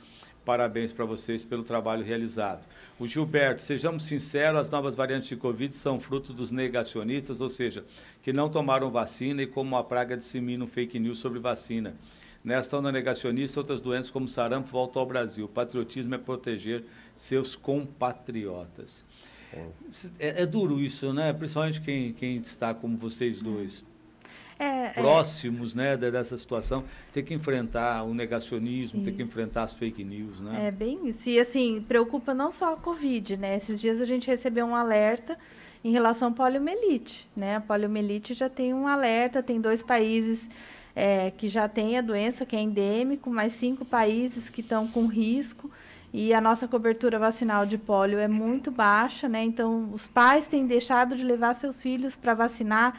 parabéns 0.46 0.94
para 0.94 1.06
vocês 1.06 1.44
pelo 1.44 1.64
trabalho 1.64 2.04
realizado. 2.04 2.64
O 3.00 3.08
Gilberto, 3.08 3.62
sejamos 3.62 4.06
sinceros, 4.06 4.60
as 4.60 4.70
novas 4.70 4.96
variantes 4.96 5.28
de 5.28 5.36
Covid 5.36 5.76
são 5.76 6.00
fruto 6.00 6.32
dos 6.32 6.52
negacionistas, 6.52 7.42
ou 7.42 7.50
seja, 7.50 7.84
que 8.22 8.32
não 8.32 8.48
tomaram 8.48 8.92
vacina 8.92 9.42
e 9.42 9.48
como 9.48 9.76
a 9.76 9.84
praga 9.84 10.16
disseminam 10.16 10.68
fake 10.68 11.00
news 11.00 11.18
sobre 11.18 11.40
vacina. 11.40 11.96
Nesta 12.46 12.78
onda 12.78 12.92
negacionista, 12.92 13.60
outras 13.60 13.82
doenças 13.82 14.12
como 14.12 14.28
sarampo 14.28 14.70
voltam 14.70 15.02
ao 15.02 15.08
Brasil. 15.08 15.46
O 15.46 15.50
patriotismo 15.50 16.14
é 16.14 16.18
proteger 16.20 16.86
seus 17.16 17.56
compatriotas. 17.56 19.04
É, 20.20 20.44
é, 20.44 20.46
duro 20.46 20.80
isso, 20.80 21.12
né? 21.12 21.34
Principalmente 21.34 21.82
quem, 21.82 22.14
quem 22.14 22.38
está 22.38 22.72
como 22.72 22.98
vocês 22.98 23.42
dois. 23.42 23.84
É, 24.60 24.86
é. 24.86 24.90
próximos 24.94 25.74
é, 25.74 25.78
né, 25.78 25.98
dessa 25.98 26.38
situação, 26.38 26.86
ter 27.12 27.24
que 27.24 27.34
enfrentar 27.34 28.04
o 28.04 28.14
negacionismo, 28.14 29.00
isso. 29.00 29.10
ter 29.10 29.18
que 29.18 29.24
enfrentar 29.24 29.64
as 29.64 29.74
fake 29.74 30.04
news, 30.04 30.40
né? 30.40 30.68
É 30.68 30.72
bem 30.72 31.10
isso. 31.10 31.28
E 31.28 31.40
assim, 31.40 31.84
preocupa 31.86 32.34
não 32.34 32.52
só 32.52 32.74
a 32.74 32.78
Covid, 32.78 33.36
né? 33.38 33.58
Esses 33.58 33.82
dias 33.82 34.00
a 34.00 34.06
gente 34.06 34.28
recebeu 34.28 34.66
um 34.66 34.76
alerta 34.76 35.38
em 35.84 35.92
relação 35.92 36.30
à 36.30 36.32
poliomielite, 36.32 37.28
né? 37.36 37.58
A 37.58 37.62
poliomielite 37.62 38.34
já 38.34 38.48
tem 38.48 38.74
um 38.74 38.88
alerta, 38.88 39.44
tem 39.44 39.60
dois 39.60 39.84
países 39.84 40.48
é, 40.96 41.30
que 41.32 41.50
já 41.50 41.68
tem 41.68 41.98
a 41.98 42.02
doença, 42.02 42.46
que 42.46 42.56
é 42.56 42.62
endêmico, 42.62 43.30
mais 43.30 43.54
cinco 43.54 43.84
países 43.84 44.50
que 44.50 44.62
estão 44.62 44.88
com 44.88 45.06
risco. 45.06 45.70
E 46.14 46.34
a 46.34 46.40
nossa 46.40 46.66
cobertura 46.68 47.20
vacinal 47.20 47.66
de 47.66 47.78
pólio 47.78 48.18
é 48.18 48.28
muito 48.28 48.72
baixa, 48.72 49.28
né? 49.28 49.44
Então, 49.44 49.90
os 49.92 50.08
pais 50.08 50.48
têm 50.48 50.66
deixado 50.66 51.16
de 51.16 51.24
levar 51.24 51.54
seus 51.56 51.82
filhos 51.82 52.16
para 52.16 52.34
vacinar, 52.34 52.98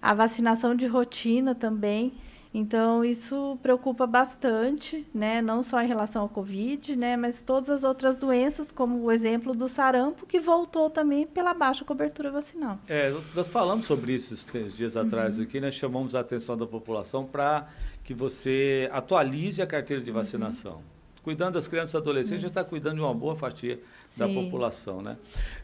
a 0.00 0.12
vacinação 0.12 0.74
de 0.74 0.86
rotina 0.86 1.54
também. 1.54 2.12
Então, 2.52 3.04
isso 3.04 3.58
preocupa 3.62 4.06
bastante, 4.06 5.06
né? 5.14 5.42
não 5.42 5.62
só 5.62 5.82
em 5.82 5.86
relação 5.86 6.22
ao 6.22 6.28
Covid, 6.28 6.96
né? 6.96 7.16
mas 7.16 7.42
todas 7.42 7.68
as 7.68 7.84
outras 7.84 8.18
doenças, 8.18 8.70
como 8.70 9.02
o 9.02 9.12
exemplo 9.12 9.54
do 9.54 9.68
sarampo, 9.68 10.26
que 10.26 10.40
voltou 10.40 10.88
também 10.88 11.26
pela 11.26 11.52
baixa 11.52 11.84
cobertura 11.84 12.30
vacinal. 12.30 12.78
É, 12.88 13.14
nós 13.34 13.48
falamos 13.48 13.86
sobre 13.86 14.12
isso 14.12 14.34
esses 14.34 14.76
dias 14.76 14.96
atrás 14.96 15.38
uhum. 15.38 15.44
aqui, 15.44 15.60
nós 15.60 15.74
né? 15.74 15.78
chamamos 15.78 16.14
a 16.14 16.20
atenção 16.20 16.56
da 16.56 16.66
população 16.66 17.24
para 17.26 17.68
que 18.02 18.14
você 18.14 18.88
atualize 18.92 19.60
a 19.60 19.66
carteira 19.66 20.02
de 20.02 20.10
uhum. 20.10 20.16
vacinação. 20.16 20.76
Uhum 20.76 20.98
cuidando 21.28 21.54
das 21.54 21.68
crianças 21.68 21.92
e 21.92 21.96
adolescentes, 21.98 22.40
já 22.40 22.48
está 22.48 22.64
cuidando 22.64 22.94
de 22.94 23.00
uma 23.02 23.12
boa 23.12 23.36
fatia 23.36 23.78
Sim. 24.08 24.18
da 24.18 24.28
população. 24.28 25.02
Né? 25.02 25.16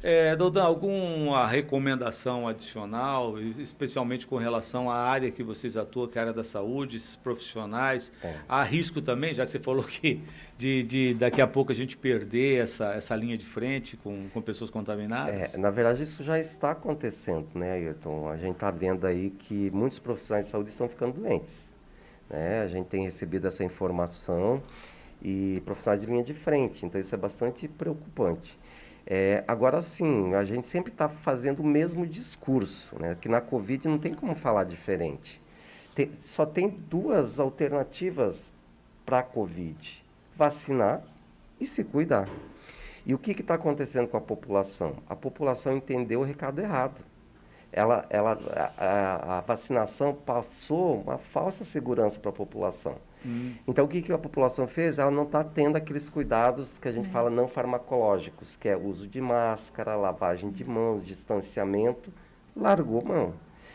É, 0.02 0.36
Doudan, 0.36 0.62
alguma 0.62 1.46
recomendação 1.46 2.46
adicional, 2.46 3.40
especialmente 3.58 4.26
com 4.26 4.36
relação 4.36 4.90
à 4.90 4.96
área 4.96 5.30
que 5.30 5.42
vocês 5.42 5.76
atuam, 5.76 6.06
que 6.06 6.18
é 6.18 6.20
a 6.20 6.24
área 6.24 6.32
da 6.32 6.44
saúde, 6.44 6.96
esses 6.96 7.16
profissionais? 7.16 8.12
É. 8.22 8.34
Há 8.48 8.62
risco 8.62 9.00
também, 9.00 9.34
já 9.34 9.44
que 9.44 9.50
você 9.50 9.58
falou 9.58 9.82
que 9.84 10.20
de, 10.56 10.82
de 10.82 11.14
daqui 11.14 11.40
a 11.40 11.46
pouco 11.46 11.72
a 11.72 11.74
gente 11.74 11.96
perder 11.96 12.62
essa, 12.62 12.94
essa 12.94 13.16
linha 13.16 13.36
de 13.36 13.46
frente 13.46 13.96
com, 13.96 14.28
com 14.32 14.40
pessoas 14.40 14.70
contaminadas? 14.70 15.54
É, 15.54 15.58
na 15.58 15.70
verdade, 15.70 16.02
isso 16.02 16.22
já 16.22 16.38
está 16.38 16.70
acontecendo, 16.70 17.48
né, 17.54 17.72
Ayrton? 17.72 18.28
A 18.28 18.36
gente 18.36 18.54
está 18.54 18.70
vendo 18.70 19.06
aí 19.06 19.30
que 19.30 19.70
muitos 19.70 19.98
profissionais 19.98 20.46
de 20.46 20.52
saúde 20.52 20.70
estão 20.70 20.88
ficando 20.88 21.20
doentes. 21.20 21.72
Né? 22.28 22.62
A 22.62 22.68
gente 22.68 22.86
tem 22.86 23.04
recebido 23.04 23.46
essa 23.46 23.64
informação 23.64 24.62
e 25.24 25.62
profissionais 25.64 26.02
de 26.02 26.06
linha 26.06 26.22
de 26.22 26.34
frente. 26.34 26.84
Então, 26.84 27.00
isso 27.00 27.14
é 27.14 27.18
bastante 27.18 27.66
preocupante. 27.66 28.58
É, 29.06 29.42
agora 29.48 29.82
sim, 29.82 30.34
a 30.34 30.44
gente 30.44 30.66
sempre 30.66 30.92
está 30.92 31.08
fazendo 31.08 31.60
o 31.60 31.66
mesmo 31.66 32.06
discurso, 32.06 32.96
né? 32.98 33.16
que 33.20 33.28
na 33.28 33.40
Covid 33.40 33.88
não 33.88 33.98
tem 33.98 34.14
como 34.14 34.34
falar 34.34 34.64
diferente. 34.64 35.40
Tem, 35.94 36.10
só 36.20 36.44
tem 36.44 36.68
duas 36.68 37.40
alternativas 37.40 38.52
para 39.04 39.20
a 39.20 39.22
Covid: 39.22 40.04
vacinar 40.36 41.02
e 41.60 41.66
se 41.66 41.84
cuidar. 41.84 42.28
E 43.06 43.14
o 43.14 43.18
que 43.18 43.32
está 43.32 43.54
acontecendo 43.54 44.08
com 44.08 44.16
a 44.16 44.20
população? 44.20 44.96
A 45.08 45.14
população 45.14 45.76
entendeu 45.76 46.20
o 46.20 46.24
recado 46.24 46.60
errado. 46.60 47.00
Ela, 47.76 48.06
ela, 48.08 48.38
a, 48.78 49.38
a 49.38 49.40
vacinação 49.40 50.14
passou 50.14 51.00
uma 51.00 51.18
falsa 51.18 51.64
segurança 51.64 52.20
para 52.20 52.30
a 52.30 52.32
população. 52.32 52.94
Hum. 53.26 53.54
Então, 53.66 53.84
o 53.84 53.88
que, 53.88 54.00
que 54.00 54.12
a 54.12 54.18
população 54.18 54.68
fez? 54.68 55.00
Ela 55.00 55.10
não 55.10 55.24
está 55.24 55.42
tendo 55.42 55.74
aqueles 55.74 56.08
cuidados 56.08 56.78
que 56.78 56.86
a 56.86 56.92
gente 56.92 57.08
é. 57.08 57.10
fala 57.10 57.28
não 57.28 57.48
farmacológicos, 57.48 58.54
que 58.54 58.68
é 58.68 58.76
uso 58.76 59.08
de 59.08 59.20
máscara, 59.20 59.96
lavagem 59.96 60.52
de 60.52 60.64
mãos, 60.64 61.04
distanciamento. 61.04 62.12
Largou 62.56 63.04
mão. 63.04 63.34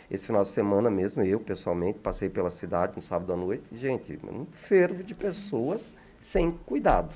Esse 0.10 0.28
final 0.28 0.44
de 0.44 0.50
semana 0.50 0.90
mesmo, 0.90 1.22
eu 1.22 1.40
pessoalmente 1.40 2.00
passei 2.00 2.30
pela 2.30 2.50
cidade 2.50 2.94
no 2.96 3.02
sábado 3.02 3.34
à 3.34 3.36
noite, 3.36 3.66
gente, 3.74 4.18
um 4.24 4.46
fervo 4.46 5.04
de 5.04 5.14
pessoas 5.14 5.94
sem 6.22 6.52
cuidado. 6.52 7.14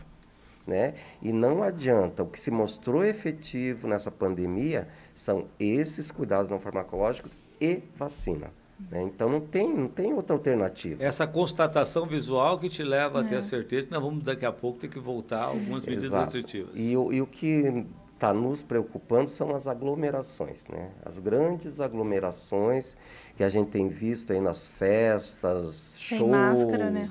Né? 0.66 0.94
E 1.22 1.34
não 1.34 1.62
adianta, 1.62 2.24
o 2.24 2.26
que 2.26 2.40
se 2.40 2.50
mostrou 2.50 3.04
efetivo 3.04 3.86
nessa 3.86 4.10
pandemia 4.10 4.88
são 5.14 5.48
esses 5.60 6.10
cuidados 6.10 6.50
não 6.50 6.58
farmacológicos 6.58 7.42
e 7.60 7.84
vacina. 7.98 8.50
Né? 8.90 9.04
Então 9.04 9.30
não 9.30 9.42
tem, 9.42 9.74
não 9.74 9.88
tem 9.88 10.14
outra 10.14 10.34
alternativa. 10.36 11.04
Essa 11.04 11.28
constatação 11.28 12.06
visual 12.06 12.58
que 12.60 12.70
te 12.70 12.84
leva 12.84 13.20
é. 13.20 13.22
a 13.22 13.28
ter 13.28 13.36
a 13.36 13.44
certeza 13.44 13.88
que 13.88 13.94
nós 13.94 14.02
vamos 14.02 14.24
daqui 14.24 14.46
a 14.46 14.52
pouco 14.52 14.80
ter 14.80 14.88
que 14.88 15.00
voltar 15.00 15.42
a 15.42 15.46
algumas 15.46 15.86
medidas 15.86 16.06
Exato. 16.06 16.24
restritivas. 16.24 16.80
E, 16.80 16.92
e 16.92 17.22
o 17.22 17.28
que 17.28 17.86
está 18.14 18.34
nos 18.34 18.64
preocupando 18.64 19.30
são 19.30 19.54
as 19.54 19.68
aglomerações, 19.68 20.66
né? 20.70 20.92
As 21.04 21.20
grandes 21.20 21.82
aglomerações 21.82 22.96
que 23.36 23.44
a 23.44 23.50
gente 23.50 23.72
tem 23.72 23.90
visto 23.90 24.32
aí 24.32 24.40
nas 24.40 24.68
festas, 24.68 25.70
sem 25.98 26.20
shows 26.20 26.30
máscara, 26.30 26.92
né, 26.92 27.10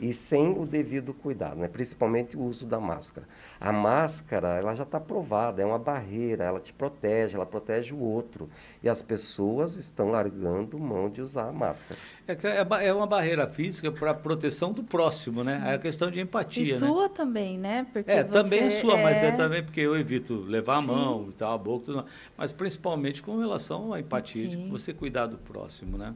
e 0.00 0.12
sem 0.12 0.56
o 0.56 0.64
devido 0.64 1.12
cuidado, 1.12 1.56
né? 1.56 1.66
Principalmente 1.66 2.36
o 2.36 2.42
uso 2.42 2.64
da 2.64 2.78
máscara. 2.78 3.26
A 3.60 3.72
máscara, 3.72 4.56
ela 4.56 4.74
já 4.74 4.84
está 4.84 5.00
provada, 5.00 5.62
é 5.62 5.64
uma 5.64 5.78
barreira, 5.78 6.44
ela 6.44 6.60
te 6.60 6.72
protege, 6.72 7.34
ela 7.34 7.46
protege 7.46 7.92
o 7.92 7.98
outro 7.98 8.48
e 8.82 8.88
as 8.88 9.02
pessoas 9.02 9.76
estão 9.76 10.10
largando 10.10 10.78
mão 10.78 11.10
de 11.10 11.20
usar 11.20 11.48
a 11.48 11.52
máscara. 11.52 11.98
É, 12.28 12.32
é, 12.32 12.88
é 12.88 12.92
uma 12.92 13.06
barreira 13.06 13.46
física 13.48 13.90
para 13.90 14.12
a 14.12 14.14
proteção 14.14 14.72
do 14.72 14.84
próximo, 14.84 15.42
né? 15.42 15.60
É 15.66 15.74
a 15.74 15.78
questão 15.78 16.08
de 16.08 16.20
empatia, 16.20 16.76
e 16.76 16.80
né? 16.80 16.86
sua 16.86 17.08
também, 17.08 17.58
né? 17.58 17.86
Porque 17.92 18.10
é, 18.10 18.22
também 18.22 18.60
é 18.60 18.70
sua, 18.70 18.98
é... 18.98 19.02
mas 19.02 19.22
é 19.22 19.32
também 19.32 19.62
porque 19.62 19.80
eu 19.80 19.96
evito 19.96 20.36
levar 20.36 20.78
a 20.78 20.82
Sim. 20.82 20.86
mão 20.86 21.26
e 21.30 21.32
tal, 21.32 21.52
a 21.52 21.58
boca, 21.58 21.86
tudo, 21.86 22.04
mas 22.36 22.52
principalmente 22.52 23.22
com 23.22 23.38
relação 23.38 23.92
à 23.92 23.98
empatia, 23.98 24.48
Sim. 24.48 24.50
de 24.50 24.68
você 24.68 24.92
cuidar 24.92 25.26
do 25.26 25.36
próximo 25.36 25.63
próximo, 25.64 25.96
né? 25.96 26.14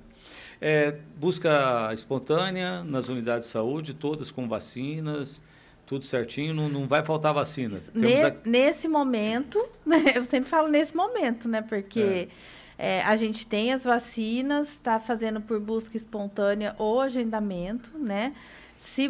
É, 0.61 0.97
busca 1.17 1.90
espontânea 1.95 2.83
nas 2.85 3.09
unidades 3.09 3.47
de 3.47 3.52
saúde, 3.52 3.95
todas 3.95 4.31
com 4.31 4.47
vacinas, 4.47 5.40
tudo 5.87 6.05
certinho, 6.05 6.52
não, 6.52 6.69
não 6.69 6.87
vai 6.87 7.02
faltar 7.02 7.33
vacina. 7.33 7.81
Ne, 7.95 8.25
a... 8.25 8.37
Nesse 8.45 8.87
momento, 8.87 9.64
né, 9.87 10.12
eu 10.14 10.25
sempre 10.25 10.50
falo 10.50 10.69
nesse 10.69 10.95
momento, 10.95 11.49
né? 11.49 11.62
Porque 11.62 12.28
é. 12.78 12.99
É, 12.99 13.02
a 13.02 13.17
gente 13.17 13.47
tem 13.47 13.73
as 13.73 13.83
vacinas, 13.83 14.69
está 14.69 15.00
fazendo 15.00 15.40
por 15.40 15.59
busca 15.59 15.97
espontânea 15.97 16.75
ou 16.78 17.00
agendamento, 17.00 17.90
né? 17.99 18.35
Se 18.95 19.09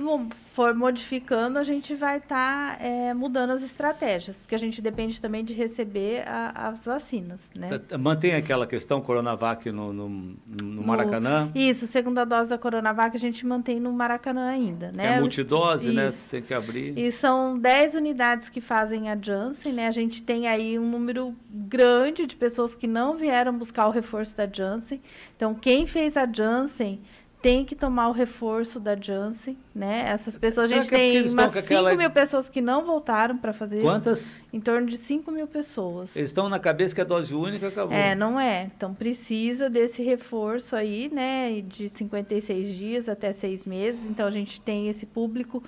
for 0.54 0.74
modificando, 0.74 1.58
a 1.58 1.62
gente 1.62 1.94
vai 1.94 2.18
estar 2.18 2.76
tá, 2.78 2.84
é, 2.84 3.14
mudando 3.14 3.50
as 3.50 3.62
estratégias, 3.62 4.36
porque 4.38 4.54
a 4.54 4.58
gente 4.58 4.82
depende 4.82 5.20
também 5.20 5.44
de 5.44 5.52
receber 5.52 6.26
a, 6.26 6.68
as 6.68 6.84
vacinas. 6.84 7.40
Né? 7.54 7.68
Mantém 7.98 8.34
aquela 8.34 8.66
questão 8.66 9.00
Coronavac 9.00 9.70
no, 9.70 9.92
no, 9.92 10.36
no 10.62 10.82
Maracanã? 10.82 11.50
No, 11.54 11.60
isso, 11.60 11.86
segunda 11.86 12.24
dose 12.24 12.50
da 12.50 12.58
Coronavac 12.58 13.16
a 13.16 13.20
gente 13.20 13.46
mantém 13.46 13.78
no 13.78 13.92
Maracanã 13.92 14.48
ainda. 14.48 14.90
Né? 14.90 15.16
É 15.16 15.20
multidose, 15.20 15.92
né? 15.92 16.08
isso. 16.08 16.22
né? 16.22 16.28
Tem 16.30 16.42
que 16.42 16.52
abrir. 16.52 16.98
E 16.98 17.12
são 17.12 17.56
10 17.56 17.94
unidades 17.94 18.48
que 18.48 18.60
fazem 18.60 19.08
a 19.10 19.16
Janssen, 19.16 19.72
né? 19.72 19.86
A 19.86 19.92
gente 19.92 20.22
tem 20.22 20.48
aí 20.48 20.78
um 20.78 20.90
número 20.90 21.36
grande 21.48 22.26
de 22.26 22.34
pessoas 22.34 22.74
que 22.74 22.86
não 22.86 23.16
vieram 23.16 23.56
buscar 23.56 23.86
o 23.86 23.90
reforço 23.90 24.36
da 24.36 24.46
Janssen. 24.46 25.00
Então, 25.36 25.54
quem 25.54 25.86
fez 25.86 26.16
a 26.16 26.26
Janssen 26.30 27.00
tem 27.40 27.64
que 27.64 27.76
tomar 27.76 28.08
o 28.08 28.12
reforço 28.12 28.80
da 28.80 28.96
Janssen, 28.96 29.56
né? 29.74 30.08
Essas 30.08 30.36
pessoas, 30.36 30.68
Será 30.68 30.80
a 30.80 30.84
gente 30.84 30.94
é 30.94 30.98
tem 30.98 31.20
umas 31.20 31.52
5 31.52 31.58
aquela... 31.58 31.96
mil 31.96 32.10
pessoas 32.10 32.48
que 32.48 32.60
não 32.60 32.84
voltaram 32.84 33.38
para 33.38 33.52
fazer. 33.52 33.80
Quantas? 33.80 34.36
Em 34.52 34.60
torno 34.60 34.88
de 34.88 34.96
5 34.96 35.30
mil 35.30 35.46
pessoas. 35.46 36.14
Eles 36.16 36.30
estão 36.30 36.48
na 36.48 36.58
cabeça 36.58 36.94
que 36.94 37.00
a 37.00 37.04
dose 37.04 37.32
única 37.34 37.68
acabou. 37.68 37.96
É, 37.96 38.14
não 38.14 38.40
é. 38.40 38.70
Então 38.76 38.92
precisa 38.92 39.70
desse 39.70 40.02
reforço 40.02 40.74
aí, 40.74 41.08
né? 41.12 41.60
De 41.60 41.88
56 41.88 42.76
dias 42.76 43.08
até 43.08 43.32
6 43.32 43.66
meses. 43.66 44.04
Então 44.06 44.26
a 44.26 44.32
gente 44.32 44.60
tem 44.60 44.88
esse 44.88 45.06
público 45.06 45.62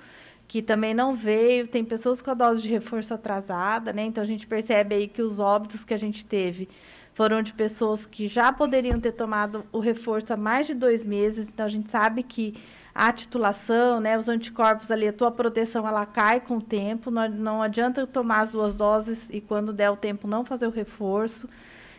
que 0.51 0.61
também 0.61 0.93
não 0.93 1.15
veio, 1.15 1.65
tem 1.65 1.81
pessoas 1.81 2.21
com 2.21 2.29
a 2.29 2.33
dose 2.33 2.61
de 2.61 2.67
reforço 2.67 3.13
atrasada, 3.13 3.93
né? 3.93 4.03
Então 4.03 4.21
a 4.21 4.27
gente 4.27 4.45
percebe 4.45 4.93
aí 4.93 5.07
que 5.07 5.21
os 5.21 5.39
óbitos 5.39 5.85
que 5.85 5.93
a 5.93 5.97
gente 5.97 6.25
teve 6.25 6.67
foram 7.13 7.41
de 7.41 7.53
pessoas 7.53 8.05
que 8.05 8.27
já 8.27 8.51
poderiam 8.51 8.99
ter 8.99 9.13
tomado 9.13 9.63
o 9.71 9.79
reforço 9.79 10.33
há 10.33 10.35
mais 10.35 10.67
de 10.67 10.73
dois 10.73 11.05
meses. 11.05 11.47
Então, 11.47 11.65
a 11.65 11.69
gente 11.69 11.89
sabe 11.89 12.21
que 12.21 12.55
a 12.93 13.13
titulação, 13.13 14.01
né, 14.01 14.19
os 14.19 14.27
anticorpos 14.27 14.91
ali, 14.91 15.07
a 15.07 15.13
tua 15.13 15.31
proteção, 15.31 15.87
ela 15.87 16.05
cai 16.05 16.41
com 16.41 16.57
o 16.57 16.61
tempo. 16.61 17.09
Não, 17.09 17.29
não 17.29 17.61
adianta 17.63 18.05
tomar 18.05 18.41
as 18.41 18.51
duas 18.51 18.75
doses 18.75 19.29
e, 19.29 19.39
quando 19.39 19.71
der 19.71 19.89
o 19.89 19.95
tempo, 19.95 20.27
não 20.27 20.43
fazer 20.43 20.67
o 20.67 20.71
reforço. 20.71 21.47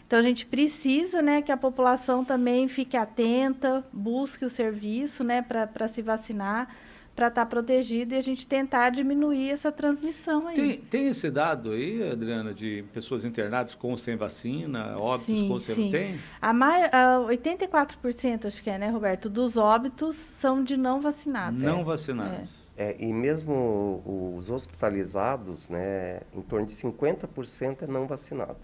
Então, 0.07 0.19
a 0.19 0.23
gente 0.23 0.45
precisa 0.45 1.23
né, 1.23 1.41
que 1.41 1.53
a 1.53 1.57
população 1.57 2.23
também 2.23 2.69
fique 2.69 2.99
atenta, 2.99 3.83
busque 3.91 4.45
o 4.45 4.51
serviço 4.51 5.25
né, 5.25 5.41
para 5.41 5.89
se 5.89 6.03
vacinar 6.03 6.69
para 7.15 7.29
estar 7.29 7.45
tá 7.45 7.47
protegido 7.47 8.15
e 8.15 8.17
a 8.17 8.21
gente 8.23 8.47
tentar 8.47 8.91
diminuir 8.91 9.51
essa 9.51 9.71
transmissão 9.71 10.49
aí. 10.49 10.55
Tem, 10.55 10.77
tem 10.79 11.09
esse 11.09 11.31
dado 11.31 11.73
aí, 11.73 12.11
Adriana, 12.11 12.55
de 12.55 12.85
pessoas 12.93 13.25
internadas 13.25 13.75
com 13.75 13.91
ou 13.91 13.97
sem 13.97 14.17
vacina, 14.17 14.97
óbitos 14.99 15.39
sim, 15.39 15.47
com 15.47 15.55
ou 15.55 15.61
sem 15.61 15.75
sim. 15.75 15.91
tem? 15.91 16.19
A, 16.41 16.53
mai, 16.53 16.85
a 16.87 17.19
84%, 17.29 18.47
acho 18.47 18.63
que 18.63 18.71
é, 18.71 18.79
né, 18.79 18.89
Roberto, 18.89 19.29
dos 19.29 19.57
óbitos 19.57 20.17
são 20.17 20.65
de 20.65 20.77
não 20.77 21.01
vacinados. 21.01 21.61
Não 21.61 21.81
é. 21.81 21.85
vacinados. 21.85 22.67
É. 22.77 22.93
é. 22.93 22.97
e 22.99 23.13
mesmo 23.13 24.35
os 24.37 24.51
hospitalizados, 24.51 25.69
né, 25.69 26.21
em 26.33 26.41
torno 26.41 26.67
de 26.67 26.73
50% 26.73 27.83
é 27.83 27.87
não 27.87 28.07
vacinado, 28.07 28.57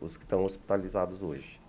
os 0.00 0.16
que 0.16 0.24
estão 0.24 0.44
hospitalizados 0.44 1.22
hoje. 1.22 1.60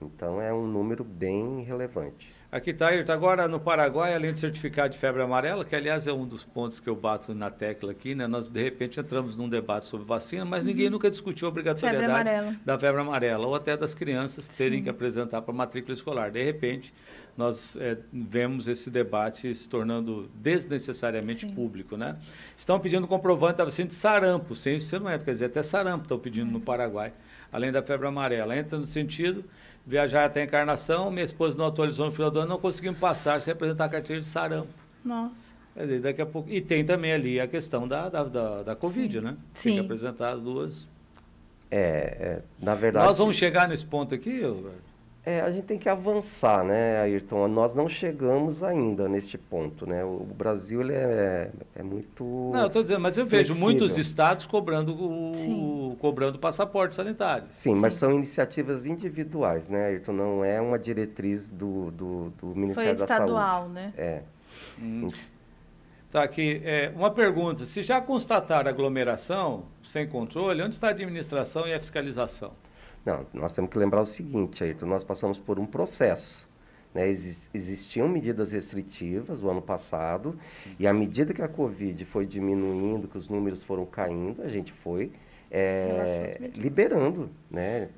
Então 0.00 0.40
é 0.40 0.52
um 0.52 0.66
número 0.66 1.04
bem 1.04 1.62
relevante. 1.62 2.37
Aqui 2.50 2.70
está, 2.70 2.88
Ayrton. 2.88 3.12
Agora, 3.12 3.46
no 3.46 3.60
Paraguai, 3.60 4.14
além 4.14 4.32
do 4.32 4.38
certificado 4.38 4.94
de 4.94 4.98
febre 4.98 5.20
amarela, 5.20 5.66
que 5.66 5.76
aliás 5.76 6.06
é 6.06 6.12
um 6.14 6.26
dos 6.26 6.42
pontos 6.42 6.80
que 6.80 6.88
eu 6.88 6.96
bato 6.96 7.34
na 7.34 7.50
tecla 7.50 7.92
aqui, 7.92 8.14
né? 8.14 8.26
Nós, 8.26 8.48
de 8.48 8.62
repente, 8.62 8.98
entramos 8.98 9.36
num 9.36 9.50
debate 9.50 9.84
sobre 9.84 10.06
vacina, 10.06 10.46
mas 10.46 10.62
uhum. 10.62 10.68
ninguém 10.68 10.88
nunca 10.88 11.10
discutiu 11.10 11.46
a 11.46 11.50
obrigatoriedade 11.50 12.30
febre 12.30 12.58
da 12.64 12.78
febre 12.78 13.02
amarela, 13.02 13.46
ou 13.46 13.54
até 13.54 13.76
das 13.76 13.92
crianças 13.92 14.48
terem 14.48 14.78
Sim. 14.78 14.84
que 14.84 14.88
apresentar 14.88 15.42
para 15.42 15.52
a 15.52 15.56
matrícula 15.58 15.92
escolar. 15.92 16.30
De 16.30 16.42
repente, 16.42 16.94
nós 17.36 17.76
é, 17.76 17.98
vemos 18.10 18.66
esse 18.66 18.88
debate 18.88 19.54
se 19.54 19.68
tornando 19.68 20.30
desnecessariamente 20.34 21.46
Sim. 21.46 21.52
público, 21.52 21.98
né? 21.98 22.16
Estão 22.56 22.80
pedindo 22.80 23.06
comprovante 23.06 23.58
da 23.58 23.64
vacina 23.66 23.88
de 23.88 23.94
sarampo, 23.94 24.54
sem 24.54 24.78
isso 24.78 24.98
não 24.98 25.10
é, 25.10 25.18
quer 25.18 25.32
dizer, 25.32 25.44
até 25.44 25.62
sarampo 25.62 26.04
estão 26.04 26.18
pedindo 26.18 26.46
uhum. 26.46 26.54
no 26.54 26.60
Paraguai, 26.62 27.12
além 27.52 27.70
da 27.70 27.82
febre 27.82 28.06
amarela. 28.06 28.56
Entra 28.56 28.78
no 28.78 28.86
sentido 28.86 29.44
viajar 29.88 30.26
até 30.26 30.42
a 30.42 30.44
encarnação, 30.44 31.10
minha 31.10 31.24
esposa 31.24 31.56
não 31.56 31.66
atualizou 31.66 32.04
no 32.04 32.12
final 32.12 32.30
do 32.30 32.40
ano, 32.40 32.50
não 32.50 32.58
conseguimos 32.58 33.00
passar 33.00 33.40
sem 33.40 33.52
apresentar 33.52 33.86
a 33.86 33.88
carteira 33.88 34.20
de 34.20 34.26
sarampo. 34.26 34.68
Nossa. 35.02 35.34
Quer 35.74 35.82
dizer, 35.82 36.00
daqui 36.00 36.20
a 36.20 36.26
pouco. 36.26 36.50
E 36.50 36.60
tem 36.60 36.84
também 36.84 37.12
ali 37.12 37.40
a 37.40 37.46
questão 37.46 37.88
da, 37.88 38.10
da, 38.10 38.24
da, 38.24 38.62
da 38.64 38.76
Covid, 38.76 39.18
Sim. 39.18 39.24
né? 39.24 39.36
Sim. 39.54 39.62
Tem 39.62 39.74
que 39.74 39.80
apresentar 39.80 40.32
as 40.32 40.42
duas. 40.42 40.86
É, 41.70 41.78
é, 41.80 42.42
na 42.62 42.74
verdade. 42.74 43.06
Nós 43.06 43.16
vamos 43.16 43.36
chegar 43.36 43.66
nesse 43.66 43.86
ponto 43.86 44.14
aqui, 44.14 44.42
Roberto? 44.42 44.87
É, 45.26 45.40
a 45.40 45.50
gente 45.50 45.64
tem 45.64 45.78
que 45.78 45.88
avançar, 45.88 46.64
né, 46.64 47.00
Ayrton? 47.02 47.48
Nós 47.48 47.74
não 47.74 47.86
chegamos 47.88 48.62
ainda 48.62 49.08
neste 49.08 49.36
ponto, 49.36 49.86
né? 49.86 50.02
O 50.02 50.20
Brasil 50.20 50.80
ele 50.80 50.94
é, 50.94 51.50
é 51.74 51.82
muito. 51.82 52.24
Não, 52.24 52.60
eu 52.60 52.66
estou 52.68 52.82
dizendo, 52.82 53.00
mas 53.00 53.18
eu 53.18 53.26
vejo 53.26 53.54
muitos 53.54 53.98
estados 53.98 54.46
cobrando 54.46 54.94
o, 54.94 55.96
cobrando 56.00 56.38
passaporte 56.38 56.94
sanitário. 56.94 57.46
Sim, 57.50 57.74
Sim, 57.74 57.80
mas 57.80 57.94
são 57.94 58.12
iniciativas 58.12 58.86
individuais, 58.86 59.68
né, 59.68 59.86
Ayrton? 59.88 60.12
Não 60.12 60.44
é 60.44 60.60
uma 60.60 60.78
diretriz 60.78 61.48
do, 61.48 61.90
do, 61.90 62.32
do 62.40 62.46
Ministério 62.54 62.96
Foi 62.96 62.98
da 62.98 63.06
Saúde. 63.06 63.30
estadual, 63.30 63.68
né? 63.68 63.92
É. 63.98 64.22
Hum. 64.80 65.08
Tá 66.10 66.22
aqui, 66.22 66.62
é, 66.64 66.90
uma 66.96 67.10
pergunta. 67.10 67.66
Se 67.66 67.82
já 67.82 68.00
constatar 68.00 68.66
aglomeração 68.66 69.64
sem 69.82 70.06
controle, 70.08 70.62
onde 70.62 70.74
está 70.74 70.86
a 70.86 70.90
administração 70.90 71.68
e 71.68 71.74
a 71.74 71.78
fiscalização? 71.78 72.52
Não, 73.08 73.24
nós 73.32 73.54
temos 73.54 73.70
que 73.70 73.78
lembrar 73.78 74.02
o 74.02 74.06
seguinte, 74.06 74.62
Ayrton, 74.62 74.84
nós 74.84 75.02
passamos 75.02 75.38
por 75.38 75.58
um 75.58 75.64
processo. 75.64 76.46
Né? 76.94 77.08
existiam 77.08 78.08
medidas 78.08 78.50
restritivas 78.50 79.42
o 79.42 79.48
ano 79.48 79.62
passado, 79.62 80.38
e 80.78 80.86
à 80.86 80.92
medida 80.92 81.32
que 81.32 81.40
a 81.40 81.48
Covid 81.48 82.04
foi 82.04 82.26
diminuindo, 82.26 83.08
que 83.08 83.16
os 83.16 83.28
números 83.28 83.62
foram 83.62 83.86
caindo, 83.86 84.42
a 84.42 84.48
gente 84.48 84.72
foi 84.72 85.10
é, 85.50 86.50
liberando 86.54 87.30
né? 87.50 87.88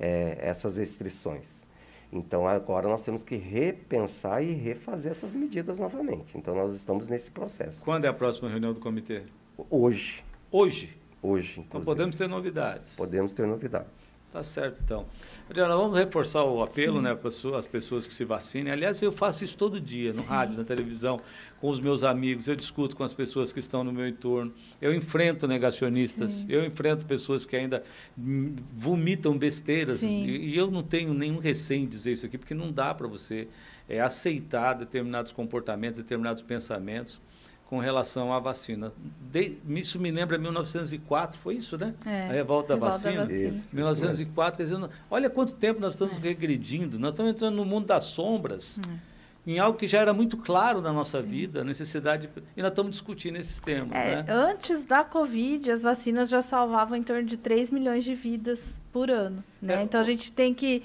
É, 0.00 0.38
essas 0.40 0.76
restrições. 0.76 1.64
Então 2.12 2.46
agora 2.46 2.88
nós 2.88 3.04
temos 3.04 3.22
que 3.22 3.36
repensar 3.36 4.42
e 4.42 4.52
refazer 4.52 5.12
essas 5.12 5.34
medidas 5.34 5.78
novamente. 5.78 6.36
Então 6.36 6.54
nós 6.54 6.74
estamos 6.74 7.08
nesse 7.08 7.30
processo. 7.30 7.84
Quando 7.84 8.04
é 8.04 8.08
a 8.08 8.14
próxima 8.14 8.48
reunião 8.48 8.72
do 8.72 8.80
comitê? 8.80 9.22
Hoje. 9.70 10.24
Hoje? 10.50 10.96
Hoje. 11.22 11.60
Então 11.60 11.82
podemos 11.82 12.14
ter 12.16 12.28
novidades. 12.28 12.96
Podemos 12.96 13.32
ter 13.32 13.46
novidades. 13.46 14.15
Tá 14.36 14.42
certo, 14.42 14.78
então. 14.84 15.06
Adriana, 15.48 15.74
vamos 15.74 15.98
reforçar 15.98 16.44
o 16.44 16.62
apelo 16.62 17.00
né, 17.00 17.14
para 17.14 17.30
as 17.56 17.66
pessoas 17.66 18.06
que 18.06 18.12
se 18.12 18.22
vacinem. 18.22 18.70
Aliás, 18.70 19.00
eu 19.00 19.10
faço 19.10 19.42
isso 19.42 19.56
todo 19.56 19.80
dia, 19.80 20.12
no 20.12 20.20
Sim. 20.20 20.28
rádio, 20.28 20.58
na 20.58 20.64
televisão, 20.64 21.22
com 21.58 21.70
os 21.70 21.80
meus 21.80 22.02
amigos, 22.02 22.46
eu 22.46 22.54
discuto 22.54 22.94
com 22.94 23.02
as 23.02 23.14
pessoas 23.14 23.50
que 23.50 23.60
estão 23.60 23.82
no 23.82 23.90
meu 23.90 24.06
entorno, 24.06 24.52
eu 24.78 24.94
enfrento 24.94 25.48
negacionistas, 25.48 26.32
Sim. 26.32 26.46
eu 26.50 26.66
enfrento 26.66 27.06
pessoas 27.06 27.46
que 27.46 27.56
ainda 27.56 27.82
vomitam 28.14 29.38
besteiras, 29.38 30.02
e, 30.02 30.06
e, 30.06 30.54
eu 30.54 30.70
não 30.70 30.82
tenho 30.82 31.14
nenhum 31.14 31.38
receio 31.38 31.84
em 31.84 31.86
dizer 31.86 32.12
isso 32.12 32.26
aqui, 32.26 32.36
porque 32.36 32.52
não 32.52 32.70
dá 32.70 32.92
para 32.92 33.06
você 33.06 33.48
é, 33.88 34.02
aceitar 34.02 34.74
determinados 34.74 35.32
comportamentos, 35.32 35.96
determinados 35.96 36.42
pensamentos 36.42 37.22
com 37.66 37.78
relação 37.80 38.32
à 38.32 38.38
vacina. 38.38 38.92
De, 39.32 39.58
isso 39.68 39.98
me 39.98 40.10
lembra 40.10 40.38
1904, 40.38 41.38
foi 41.38 41.56
isso, 41.56 41.76
né? 41.76 41.94
É, 42.06 42.28
a 42.28 42.32
revolta, 42.32 42.68
da 42.68 42.74
revolta 42.74 42.96
vacina. 42.96 43.16
da 43.26 43.32
vacina. 43.32 43.48
Isso, 43.48 43.74
1904, 43.76 44.56
quer 44.58 44.62
dizer, 44.64 44.88
olha 45.10 45.28
quanto 45.28 45.54
tempo 45.54 45.80
nós 45.80 45.94
estamos 45.94 46.16
É. 46.16 46.20
regredindo, 46.20 46.98
nós 46.98 47.12
estamos 47.12 47.32
entrando 47.32 47.56
no 47.56 47.64
mundo 47.64 47.86
das 47.86 48.04
sombras, 48.04 48.78
É. 48.78 49.50
em 49.50 49.58
algo 49.58 49.76
que 49.78 49.86
já 49.86 49.98
era 50.00 50.12
muito 50.12 50.36
claro 50.36 50.80
na 50.80 50.92
nossa 50.92 51.20
vida, 51.20 51.62
a 51.62 51.64
necessidade, 51.64 52.28
e 52.56 52.62
nós 52.62 52.70
estamos 52.70 52.92
discutindo 52.92 53.36
esses 53.36 53.58
temas, 53.58 53.90
É, 53.96 54.22
né? 54.22 54.24
Antes 54.28 54.84
da 54.84 55.02
Covid, 55.02 55.68
as 55.70 55.82
vacinas 55.82 56.28
já 56.28 56.42
salvavam 56.42 56.96
em 56.96 57.02
torno 57.02 57.24
de 57.24 57.36
3 57.36 57.70
milhões 57.72 58.04
de 58.04 58.14
vidas 58.14 58.60
por 58.92 59.10
ano. 59.10 59.42
Né? 59.60 59.74
É, 59.80 59.82
Então 59.82 60.00
a 60.00 60.04
gente 60.04 60.30
tem 60.32 60.54
que. 60.54 60.82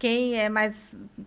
Quem 0.00 0.34
é 0.34 0.48
mais 0.48 0.74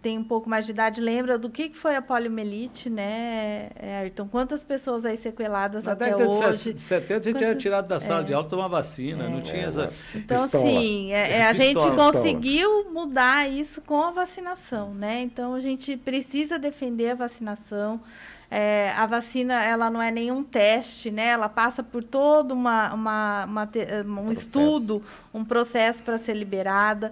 tem 0.02 0.18
um 0.18 0.24
pouco 0.24 0.50
mais 0.50 0.66
de 0.66 0.72
idade 0.72 1.00
lembra 1.00 1.38
do 1.38 1.48
que, 1.50 1.70
que 1.70 1.78
foi 1.78 1.96
a 1.96 2.02
poliomielite, 2.02 2.90
né, 2.90 3.70
é, 3.76 4.00
Ayrton? 4.00 4.28
Quantas 4.28 4.64
pessoas 4.64 5.06
aí 5.06 5.16
sequeladas 5.16 5.84
Na 5.86 5.92
até 5.94 6.06
década 6.06 6.28
de 6.28 6.34
hoje? 6.34 6.54
ses- 6.58 6.82
70, 6.82 7.14
a 7.14 7.24
gente 7.24 7.36
era 7.38 7.46
Quantas- 7.52 7.62
tirado 7.64 7.88
da 7.88 8.00
sala 8.00 8.22
é. 8.22 8.24
de 8.26 8.34
aula 8.34 8.50
tomar 8.50 8.68
vacina, 8.68 9.30
não 9.30 9.42
tinha 9.42 9.62
É, 9.62 9.66
essa... 9.68 9.94
Então, 10.16 10.44
Pistola. 10.50 10.68
assim, 10.68 11.14
é, 11.14 11.32
é, 11.38 11.44
a 11.46 11.54
gente 11.54 11.76
Pistola. 11.76 11.96
conseguiu 12.14 12.92
mudar 12.92 13.48
isso 13.50 13.80
com 13.82 14.02
a 14.02 14.12
vacinação, 14.12 14.94
né? 14.96 15.22
Então, 15.22 15.54
a 15.54 15.60
gente 15.62 15.96
precisa 15.96 16.58
defender 16.58 17.12
a 17.12 17.16
vacinação. 17.16 18.02
É, 18.50 18.92
a 18.98 19.06
vacina, 19.08 19.64
ela 19.64 19.90
não 19.90 20.00
é 20.02 20.12
nenhum 20.12 20.44
teste, 20.44 21.10
né? 21.10 21.28
Ela 21.28 21.50
passa 21.50 21.82
por 21.82 22.04
todo 22.04 22.52
uma, 22.52 22.94
uma, 22.94 23.46
uma 23.46 23.64
um 23.64 24.26
Processo. 24.26 24.42
estudo, 24.60 25.04
um 25.34 25.44
processo 25.46 26.04
para 26.04 26.20
ser 26.20 26.34
liberada. 26.36 27.12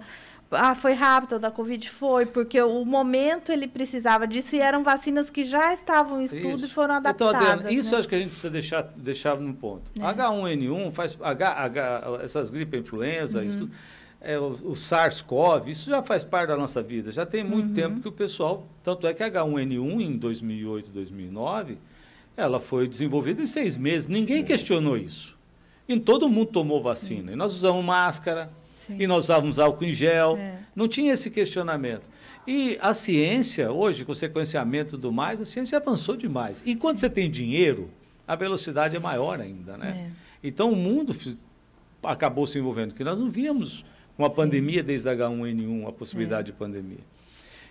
Ah, 0.54 0.74
foi 0.74 0.92
rápido, 0.92 1.36
a 1.36 1.38
da 1.38 1.50
Covid 1.50 1.88
foi, 1.90 2.26
porque 2.26 2.60
o 2.60 2.84
momento 2.84 3.50
ele 3.50 3.66
precisava 3.66 4.26
disso 4.26 4.54
e 4.56 4.60
eram 4.60 4.82
vacinas 4.84 5.30
que 5.30 5.44
já 5.44 5.72
estavam 5.74 6.20
em 6.20 6.24
estudo 6.24 6.54
Isso. 6.56 6.66
e 6.66 6.68
foram 6.68 6.98
Então, 6.98 7.10
adaptadas. 7.28 7.48
Adriana, 7.52 7.72
isso 7.72 7.92
né? 7.92 7.98
acho 7.98 8.08
que 8.08 8.14
a 8.14 8.18
gente 8.18 8.28
precisa 8.30 8.50
deixar, 8.50 8.82
deixar 8.96 9.36
no 9.40 9.54
ponto. 9.54 9.90
É. 9.98 10.02
H1N1 10.02 10.90
faz 10.92 11.16
H, 11.20 11.52
H, 11.52 12.02
essas 12.22 12.50
gripe 12.50 12.76
influenza, 12.76 13.40
Uhum. 13.40 13.44
isso 13.48 13.70
é, 14.20 14.38
o, 14.38 14.50
o 14.64 14.76
SARS-CoV, 14.76 15.68
isso 15.70 15.90
já 15.90 16.00
faz 16.02 16.22
parte 16.22 16.48
da 16.48 16.56
nossa 16.56 16.80
vida. 16.82 17.10
Já 17.10 17.26
tem 17.26 17.42
muito 17.42 17.68
Uhum. 17.68 17.74
tempo 17.74 18.00
que 18.00 18.08
o 18.08 18.12
pessoal, 18.12 18.66
tanto 18.84 19.06
é 19.06 19.12
que 19.14 19.22
a 19.22 19.28
H1N1 19.30 20.00
em 20.00 20.16
2008, 20.16 20.90
2009, 20.90 21.76
ela 22.36 22.60
foi 22.60 22.86
desenvolvida 22.86 23.42
em 23.42 23.46
seis 23.46 23.76
meses. 23.76 24.08
Ninguém 24.08 24.38
Sim. 24.38 24.44
questionou 24.44 24.96
isso. 24.96 25.36
E 25.88 25.98
todo 25.98 26.28
mundo 26.28 26.46
tomou 26.52 26.80
vacina. 26.82 27.32
E 27.32 27.36
nós 27.36 27.52
usamos 27.52 27.84
máscara, 27.84 28.48
Sim. 28.86 28.96
e 28.98 29.06
nós 29.06 29.24
usávamos 29.24 29.58
álcool 29.58 29.84
em 29.84 29.92
gel. 29.92 30.36
É. 30.36 30.58
Não 30.74 30.88
tinha 30.88 31.12
esse 31.12 31.30
questionamento. 31.30 32.08
E 32.46 32.78
a 32.80 32.92
ciência, 32.92 33.70
hoje, 33.70 34.04
com 34.04 34.12
o 34.12 34.14
sequenciamento 34.14 34.92
tudo 34.92 35.12
mais, 35.12 35.40
a 35.40 35.44
ciência 35.44 35.78
avançou 35.78 36.16
demais. 36.16 36.62
E 36.66 36.74
quando 36.74 36.98
você 36.98 37.08
tem 37.08 37.30
dinheiro, 37.30 37.90
a 38.26 38.34
velocidade 38.34 38.96
é 38.96 38.98
maior 38.98 39.40
ainda, 39.40 39.76
né? 39.76 40.10
É. 40.10 40.46
Então 40.48 40.72
o 40.72 40.76
mundo 40.76 41.14
acabou 42.02 42.46
se 42.46 42.58
envolvendo, 42.58 42.94
que 42.94 43.04
nós 43.04 43.18
não 43.18 43.30
víamos 43.30 43.84
uma 44.18 44.28
pandemia 44.28 44.82
desde 44.82 45.08
a 45.08 45.14
H1N1, 45.14 45.88
a 45.88 45.92
possibilidade 45.92 46.46
de 46.46 46.52
pandemia. 46.52 46.98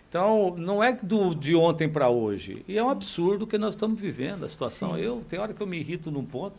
Então, 0.08 0.56
não 0.58 0.84
é 0.84 0.92
do, 0.92 1.34
de 1.34 1.56
ontem 1.56 1.88
para 1.88 2.10
hoje. 2.10 2.66
E 2.68 2.78
é 2.78 2.84
um 2.84 2.90
absurdo 2.90 3.48
que 3.48 3.58
nós 3.58 3.76
estamos 3.76 4.00
vivendo, 4.00 4.44
a 4.44 4.50
situação. 4.50 4.96
Sim. 4.96 5.02
Eu, 5.02 5.24
tem 5.30 5.40
hora 5.40 5.54
que 5.54 5.62
eu 5.62 5.68
me 5.68 5.80
irrito 5.80 6.12
num 6.12 6.26
ponto 6.26 6.56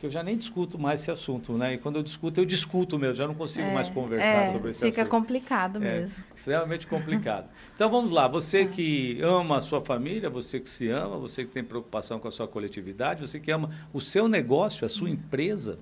que 0.00 0.06
eu 0.06 0.10
já 0.10 0.22
nem 0.22 0.34
discuto 0.36 0.78
mais 0.78 1.02
esse 1.02 1.10
assunto, 1.10 1.52
né? 1.58 1.74
E 1.74 1.78
quando 1.78 1.96
eu 1.96 2.02
discuto, 2.02 2.40
eu 2.40 2.46
discuto 2.46 2.98
mesmo, 2.98 3.14
já 3.16 3.26
não 3.28 3.34
consigo 3.34 3.68
É, 3.68 3.74
mais 3.74 3.90
conversar 3.90 4.42
é, 4.42 4.46
sobre 4.46 4.70
esse 4.70 4.82
Fica 4.82 5.02
assunto. 5.02 5.10
complicado 5.10 5.76
É, 5.76 6.00
mesmo. 6.00 6.24
extremamente 6.34 6.86
complicado. 6.88 7.50
Então 7.74 7.90
vamos 7.90 8.10
lá, 8.10 8.26
você 8.26 8.64
que 8.64 9.20
ama 9.20 9.58
a 9.58 9.60
sua 9.60 9.82
família, 9.82 10.30
você 10.30 10.58
que 10.58 10.70
se 10.70 10.88
ama, 10.88 11.18
você 11.18 11.44
que 11.44 11.50
tem 11.50 11.62
preocupação 11.62 12.18
com 12.18 12.26
a 12.26 12.30
sua 12.30 12.48
coletividade, 12.48 13.20
você 13.28 13.38
que 13.38 13.50
ama 13.50 13.70
o 13.92 14.00
seu 14.00 14.26
negócio, 14.26 14.86
a 14.86 14.88
sua 14.88 15.08
Uhum. 15.08 15.14
empresa, 15.14 15.78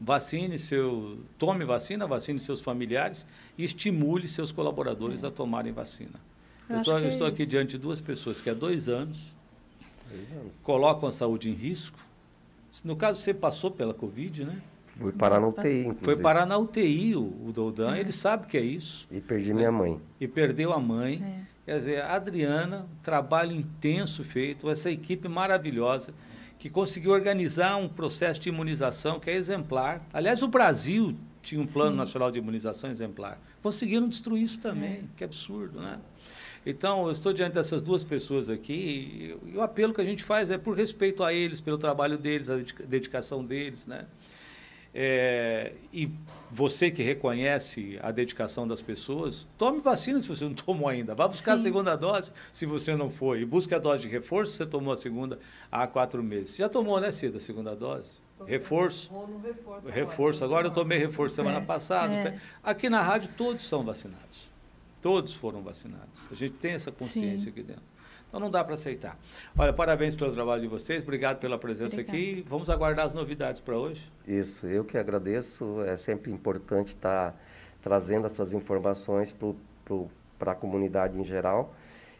vacine 0.00 0.58
seu, 0.58 1.18
tome 1.38 1.64
vacina, 1.64 2.08
vacine 2.08 2.40
seus 2.40 2.60
familiares 2.60 3.24
e 3.56 3.62
estimule 3.62 4.26
seus 4.26 4.50
colaboradores 4.50 5.22
a 5.22 5.30
tomarem 5.30 5.72
vacina. 5.72 6.18
Eu 6.68 6.78
Eu, 6.78 6.82
tô- 6.82 6.98
é 6.98 7.06
estou 7.06 7.26
isso. 7.28 7.34
aqui 7.34 7.46
diante 7.46 7.72
de 7.72 7.78
duas 7.78 8.00
pessoas 8.00 8.40
que 8.40 8.50
há 8.50 8.54
dois 8.54 8.88
anos 8.88 9.18
Dois 10.10 10.32
anos. 10.32 10.52
colocam 10.64 11.08
a 11.08 11.12
saúde 11.12 11.48
em 11.48 11.52
risco. 11.54 11.98
No 12.82 12.96
caso, 12.96 13.20
você 13.20 13.32
passou 13.34 13.70
pela 13.70 13.94
Covid, 13.94 14.44
né? 14.44 14.56
Fui 14.96 15.12
parar 15.12 15.40
na 15.40 15.48
UTI, 15.48 15.80
inclusive. 15.80 16.04
Foi 16.04 16.16
parar 16.16 16.46
na 16.46 16.56
UTI 16.56 17.16
o, 17.16 17.20
o 17.48 17.52
Doudan, 17.52 17.96
É. 17.96 18.00
ele 18.00 18.12
sabe 18.12 18.46
que 18.46 18.56
é 18.56 18.60
isso. 18.62 19.08
E 19.10 19.20
perdi 19.20 19.52
minha 19.52 19.72
mãe. 19.72 20.00
e 20.20 20.26
perdeu 20.28 20.72
a 20.72 20.78
mãe. 20.78 21.22
É. 21.22 21.54
Quer 21.66 21.78
dizer, 21.78 22.02
a 22.02 22.14
Adriana, 22.14 22.86
trabalho 23.02 23.52
intenso 23.52 24.22
feito, 24.22 24.68
essa 24.70 24.90
equipe 24.90 25.28
maravilhosa 25.28 26.12
que 26.58 26.68
conseguiu 26.70 27.10
organizar 27.12 27.76
um 27.76 27.88
processo 27.88 28.38
de 28.40 28.48
imunização 28.50 29.18
que 29.18 29.28
é 29.30 29.34
exemplar. 29.34 30.06
Aliás, 30.12 30.42
o 30.42 30.48
Brasil 30.48 31.16
tinha 31.42 31.60
um 31.60 31.66
plano 31.66 31.92
Sim. 31.92 31.96
nacional 31.98 32.30
de 32.30 32.38
imunização 32.38 32.90
exemplar. 32.90 33.38
Conseguiram 33.62 34.08
destruir 34.08 34.42
isso 34.44 34.58
É. 34.58 34.62
também, 34.62 35.08
que 35.16 35.24
absurdo, 35.24 35.80
né? 35.80 35.98
Então, 36.66 37.04
eu 37.06 37.12
estou 37.12 37.32
diante 37.32 37.52
dessas 37.54 37.82
duas 37.82 38.02
pessoas 38.02 38.48
aqui 38.48 39.36
e, 39.44 39.50
e 39.52 39.56
o 39.56 39.60
apelo 39.62 39.92
que 39.92 40.00
a 40.00 40.04
gente 40.04 40.22
faz 40.24 40.50
é 40.50 40.56
por 40.58 40.76
respeito 40.76 41.22
a 41.22 41.32
eles, 41.32 41.60
pelo 41.60 41.76
trabalho 41.78 42.16
deles, 42.16 42.48
a 42.48 42.56
dedica- 42.56 42.84
dedicação 42.84 43.44
deles, 43.44 43.86
né? 43.86 44.06
É, 44.96 45.72
e 45.92 46.08
você 46.50 46.88
que 46.88 47.02
reconhece 47.02 47.98
a 48.00 48.12
dedicação 48.12 48.66
das 48.66 48.80
pessoas, 48.80 49.44
tome 49.58 49.80
vacina 49.80 50.20
se 50.20 50.28
você 50.28 50.44
não 50.44 50.54
tomou 50.54 50.88
ainda. 50.88 51.14
Vá 51.16 51.26
buscar 51.26 51.54
a 51.54 51.56
Sim. 51.56 51.64
segunda 51.64 51.96
dose 51.96 52.30
se 52.52 52.64
você 52.64 52.94
não 52.94 53.10
foi. 53.10 53.40
E 53.40 53.44
busque 53.44 53.74
a 53.74 53.78
dose 53.80 54.02
de 54.02 54.08
reforço 54.08 54.52
se 54.52 54.58
você 54.58 54.66
tomou 54.66 54.92
a 54.92 54.96
segunda 54.96 55.38
há 55.70 55.84
quatro 55.88 56.22
meses. 56.22 56.56
Já 56.56 56.68
tomou, 56.68 57.00
né, 57.00 57.10
Cida, 57.10 57.38
a 57.38 57.40
segunda 57.40 57.74
dose? 57.74 58.20
Reforço. 58.46 59.10
Vou 59.10 59.26
no 59.26 59.38
reforço. 59.40 59.88
Reforço. 59.88 60.44
Agora 60.44 60.66
eu 60.68 60.70
tomei 60.70 60.98
reforço 60.98 61.34
semana 61.34 61.58
É, 61.58 61.60
passada. 61.60 62.12
é. 62.14 62.38
Aqui 62.62 62.88
na 62.88 63.00
rádio 63.02 63.30
todos 63.36 63.66
são 63.66 63.82
vacinados. 63.82 64.48
Todos 65.04 65.34
foram 65.34 65.60
vacinados. 65.60 66.22
A 66.32 66.34
gente 66.34 66.54
tem 66.54 66.72
essa 66.72 66.90
consciência 66.90 67.44
Sim. 67.44 67.50
aqui 67.50 67.62
dentro. 67.62 67.82
Então 68.26 68.40
não 68.40 68.50
dá 68.50 68.64
para 68.64 68.72
aceitar. 68.72 69.18
Olha, 69.54 69.70
parabéns 69.70 70.16
pelo 70.16 70.32
trabalho 70.32 70.62
de 70.62 70.66
vocês, 70.66 71.02
obrigado 71.02 71.40
pela 71.40 71.58
presença 71.58 72.00
Obrigada. 72.00 72.16
aqui. 72.16 72.42
Vamos 72.48 72.70
aguardar 72.70 73.04
as 73.04 73.12
novidades 73.12 73.60
para 73.60 73.76
hoje. 73.76 74.10
Isso, 74.26 74.66
eu 74.66 74.82
que 74.82 74.96
agradeço. 74.96 75.82
É 75.82 75.94
sempre 75.98 76.32
importante 76.32 76.88
estar 76.88 77.38
trazendo 77.82 78.24
essas 78.24 78.54
informações 78.54 79.30
para 80.38 80.52
a 80.52 80.54
comunidade 80.54 81.20
em 81.20 81.22
geral. 81.22 81.76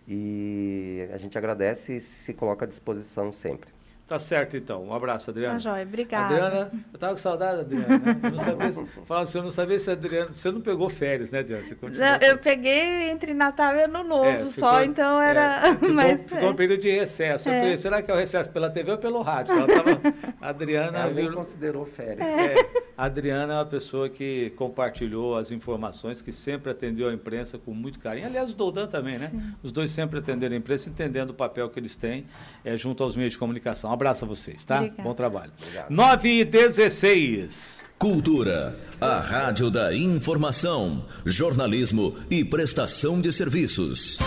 E 0.07 1.09
a 1.11 1.17
gente 1.17 1.39
agradece 1.39 1.97
e 1.97 2.01
se 2.03 2.35
coloca 2.35 2.67
à 2.67 2.69
disposição 2.69 3.33
sempre. 3.33 3.73
Tá 4.07 4.19
certo, 4.19 4.55
então. 4.55 4.85
Um 4.85 4.93
abraço, 4.93 5.31
Adriana. 5.31 5.55
Tá 5.55 5.59
joia, 5.61 5.83
obrigada. 5.83 6.27
Adriana, 6.35 6.71
eu 6.93 6.99
tava 6.99 7.13
com 7.13 7.19
saudade, 7.19 7.61
Adriana. 7.61 7.99
Né? 7.99 8.21
Eu 8.23 8.31
não 8.33 8.39
sabia 8.45 8.73
se, 8.73 8.87
falando 9.07 9.23
assim, 9.25 9.39
eu 9.39 9.45
não 9.45 9.51
sabia 9.51 9.79
se 9.79 9.89
a 9.89 9.93
Adriana. 9.95 10.33
Você 10.33 10.51
não 10.51 10.61
pegou 10.61 10.91
férias, 10.91 11.31
né, 11.31 11.39
Adriana? 11.39 11.63
Você 11.65 11.75
continua. 11.75 12.11
Não, 12.19 12.29
eu 12.29 12.37
peguei 12.37 13.09
entre 13.11 13.33
Natal 13.33 13.75
e 13.75 13.85
Ano 13.85 14.05
Novo 14.05 14.27
É, 14.29 14.45
ficou- 14.45 14.53
só, 14.69 14.83
então 14.85 15.23
era. 15.23 15.69
é, 15.69 15.75
ficou, 15.75 15.89
mas, 15.95 16.21
ficou 16.21 16.51
um 16.51 16.55
período 16.55 16.81
de 16.83 16.91
recesso. 16.91 17.49
Eu 17.49 17.55
É. 17.55 17.61
falei, 17.61 17.77
será 17.79 18.03
que 18.03 18.11
é 18.11 18.15
o 18.15 18.17
recesso 18.19 18.51
pela 18.51 18.69
TV 18.69 18.93
ou 18.93 18.99
pelo 18.99 19.23
rádio? 19.23 19.55
Ela 19.57 19.67
tava, 19.69 20.01
a 20.39 20.49
Adriana 20.51 20.99
Ela 20.99 21.11
viu. 21.15 21.33
considerou 21.33 21.87
férias. 21.87 22.27
É, 22.35 22.57
a 22.99 23.05
Adriana 23.07 23.55
é 23.55 23.57
uma 23.57 23.65
pessoa 23.67 24.11
que 24.11 24.51
compartilhou 24.51 25.35
as 25.39 25.51
informações, 25.51 26.21
que 26.21 26.31
sempre 26.31 26.71
atendeu 26.71 27.09
a 27.09 27.13
imprensa 27.15 27.57
com 27.57 27.73
muito 27.73 27.99
carinho. 27.99 28.27
Aliás, 28.27 28.51
o 28.51 28.55
Doudan 28.55 28.87
também, 28.87 29.17
né? 29.19 29.33
Os 29.63 29.73
dois 29.73 29.91
sempre 29.91 30.19
atenderam 30.19 30.55
a 30.55 30.59
imprensa, 30.59 30.91
entendendo 30.91 31.31
o 31.31 31.35
papel 31.35 31.71
que 31.71 31.81
eles 31.81 31.97
têm 31.97 32.27
é, 32.63 32.77
junto 32.77 33.03
aos 33.03 33.17
meios 33.17 33.33
de 33.33 33.39
comunicação. 33.39 33.94
Um 33.95 33.97
abraço 33.97 34.25
a 34.25 34.29
vocês, 34.29 34.65
tá? 34.65 34.79
Obrigada. 34.79 35.03
Bom 35.05 35.15
trabalho. 35.15 35.53
Obrigado. 35.63 35.91
9 35.91 36.41
e 36.41 36.45
16. 36.45 37.85
Cultura, 37.97 38.77
a 39.01 39.21
rádio 39.21 39.71
da 39.71 39.95
informação, 39.95 41.07
jornalismo 41.25 42.17
e 42.29 42.45
prestação 42.45 43.21
de 43.21 43.33
serviços. 43.33 44.19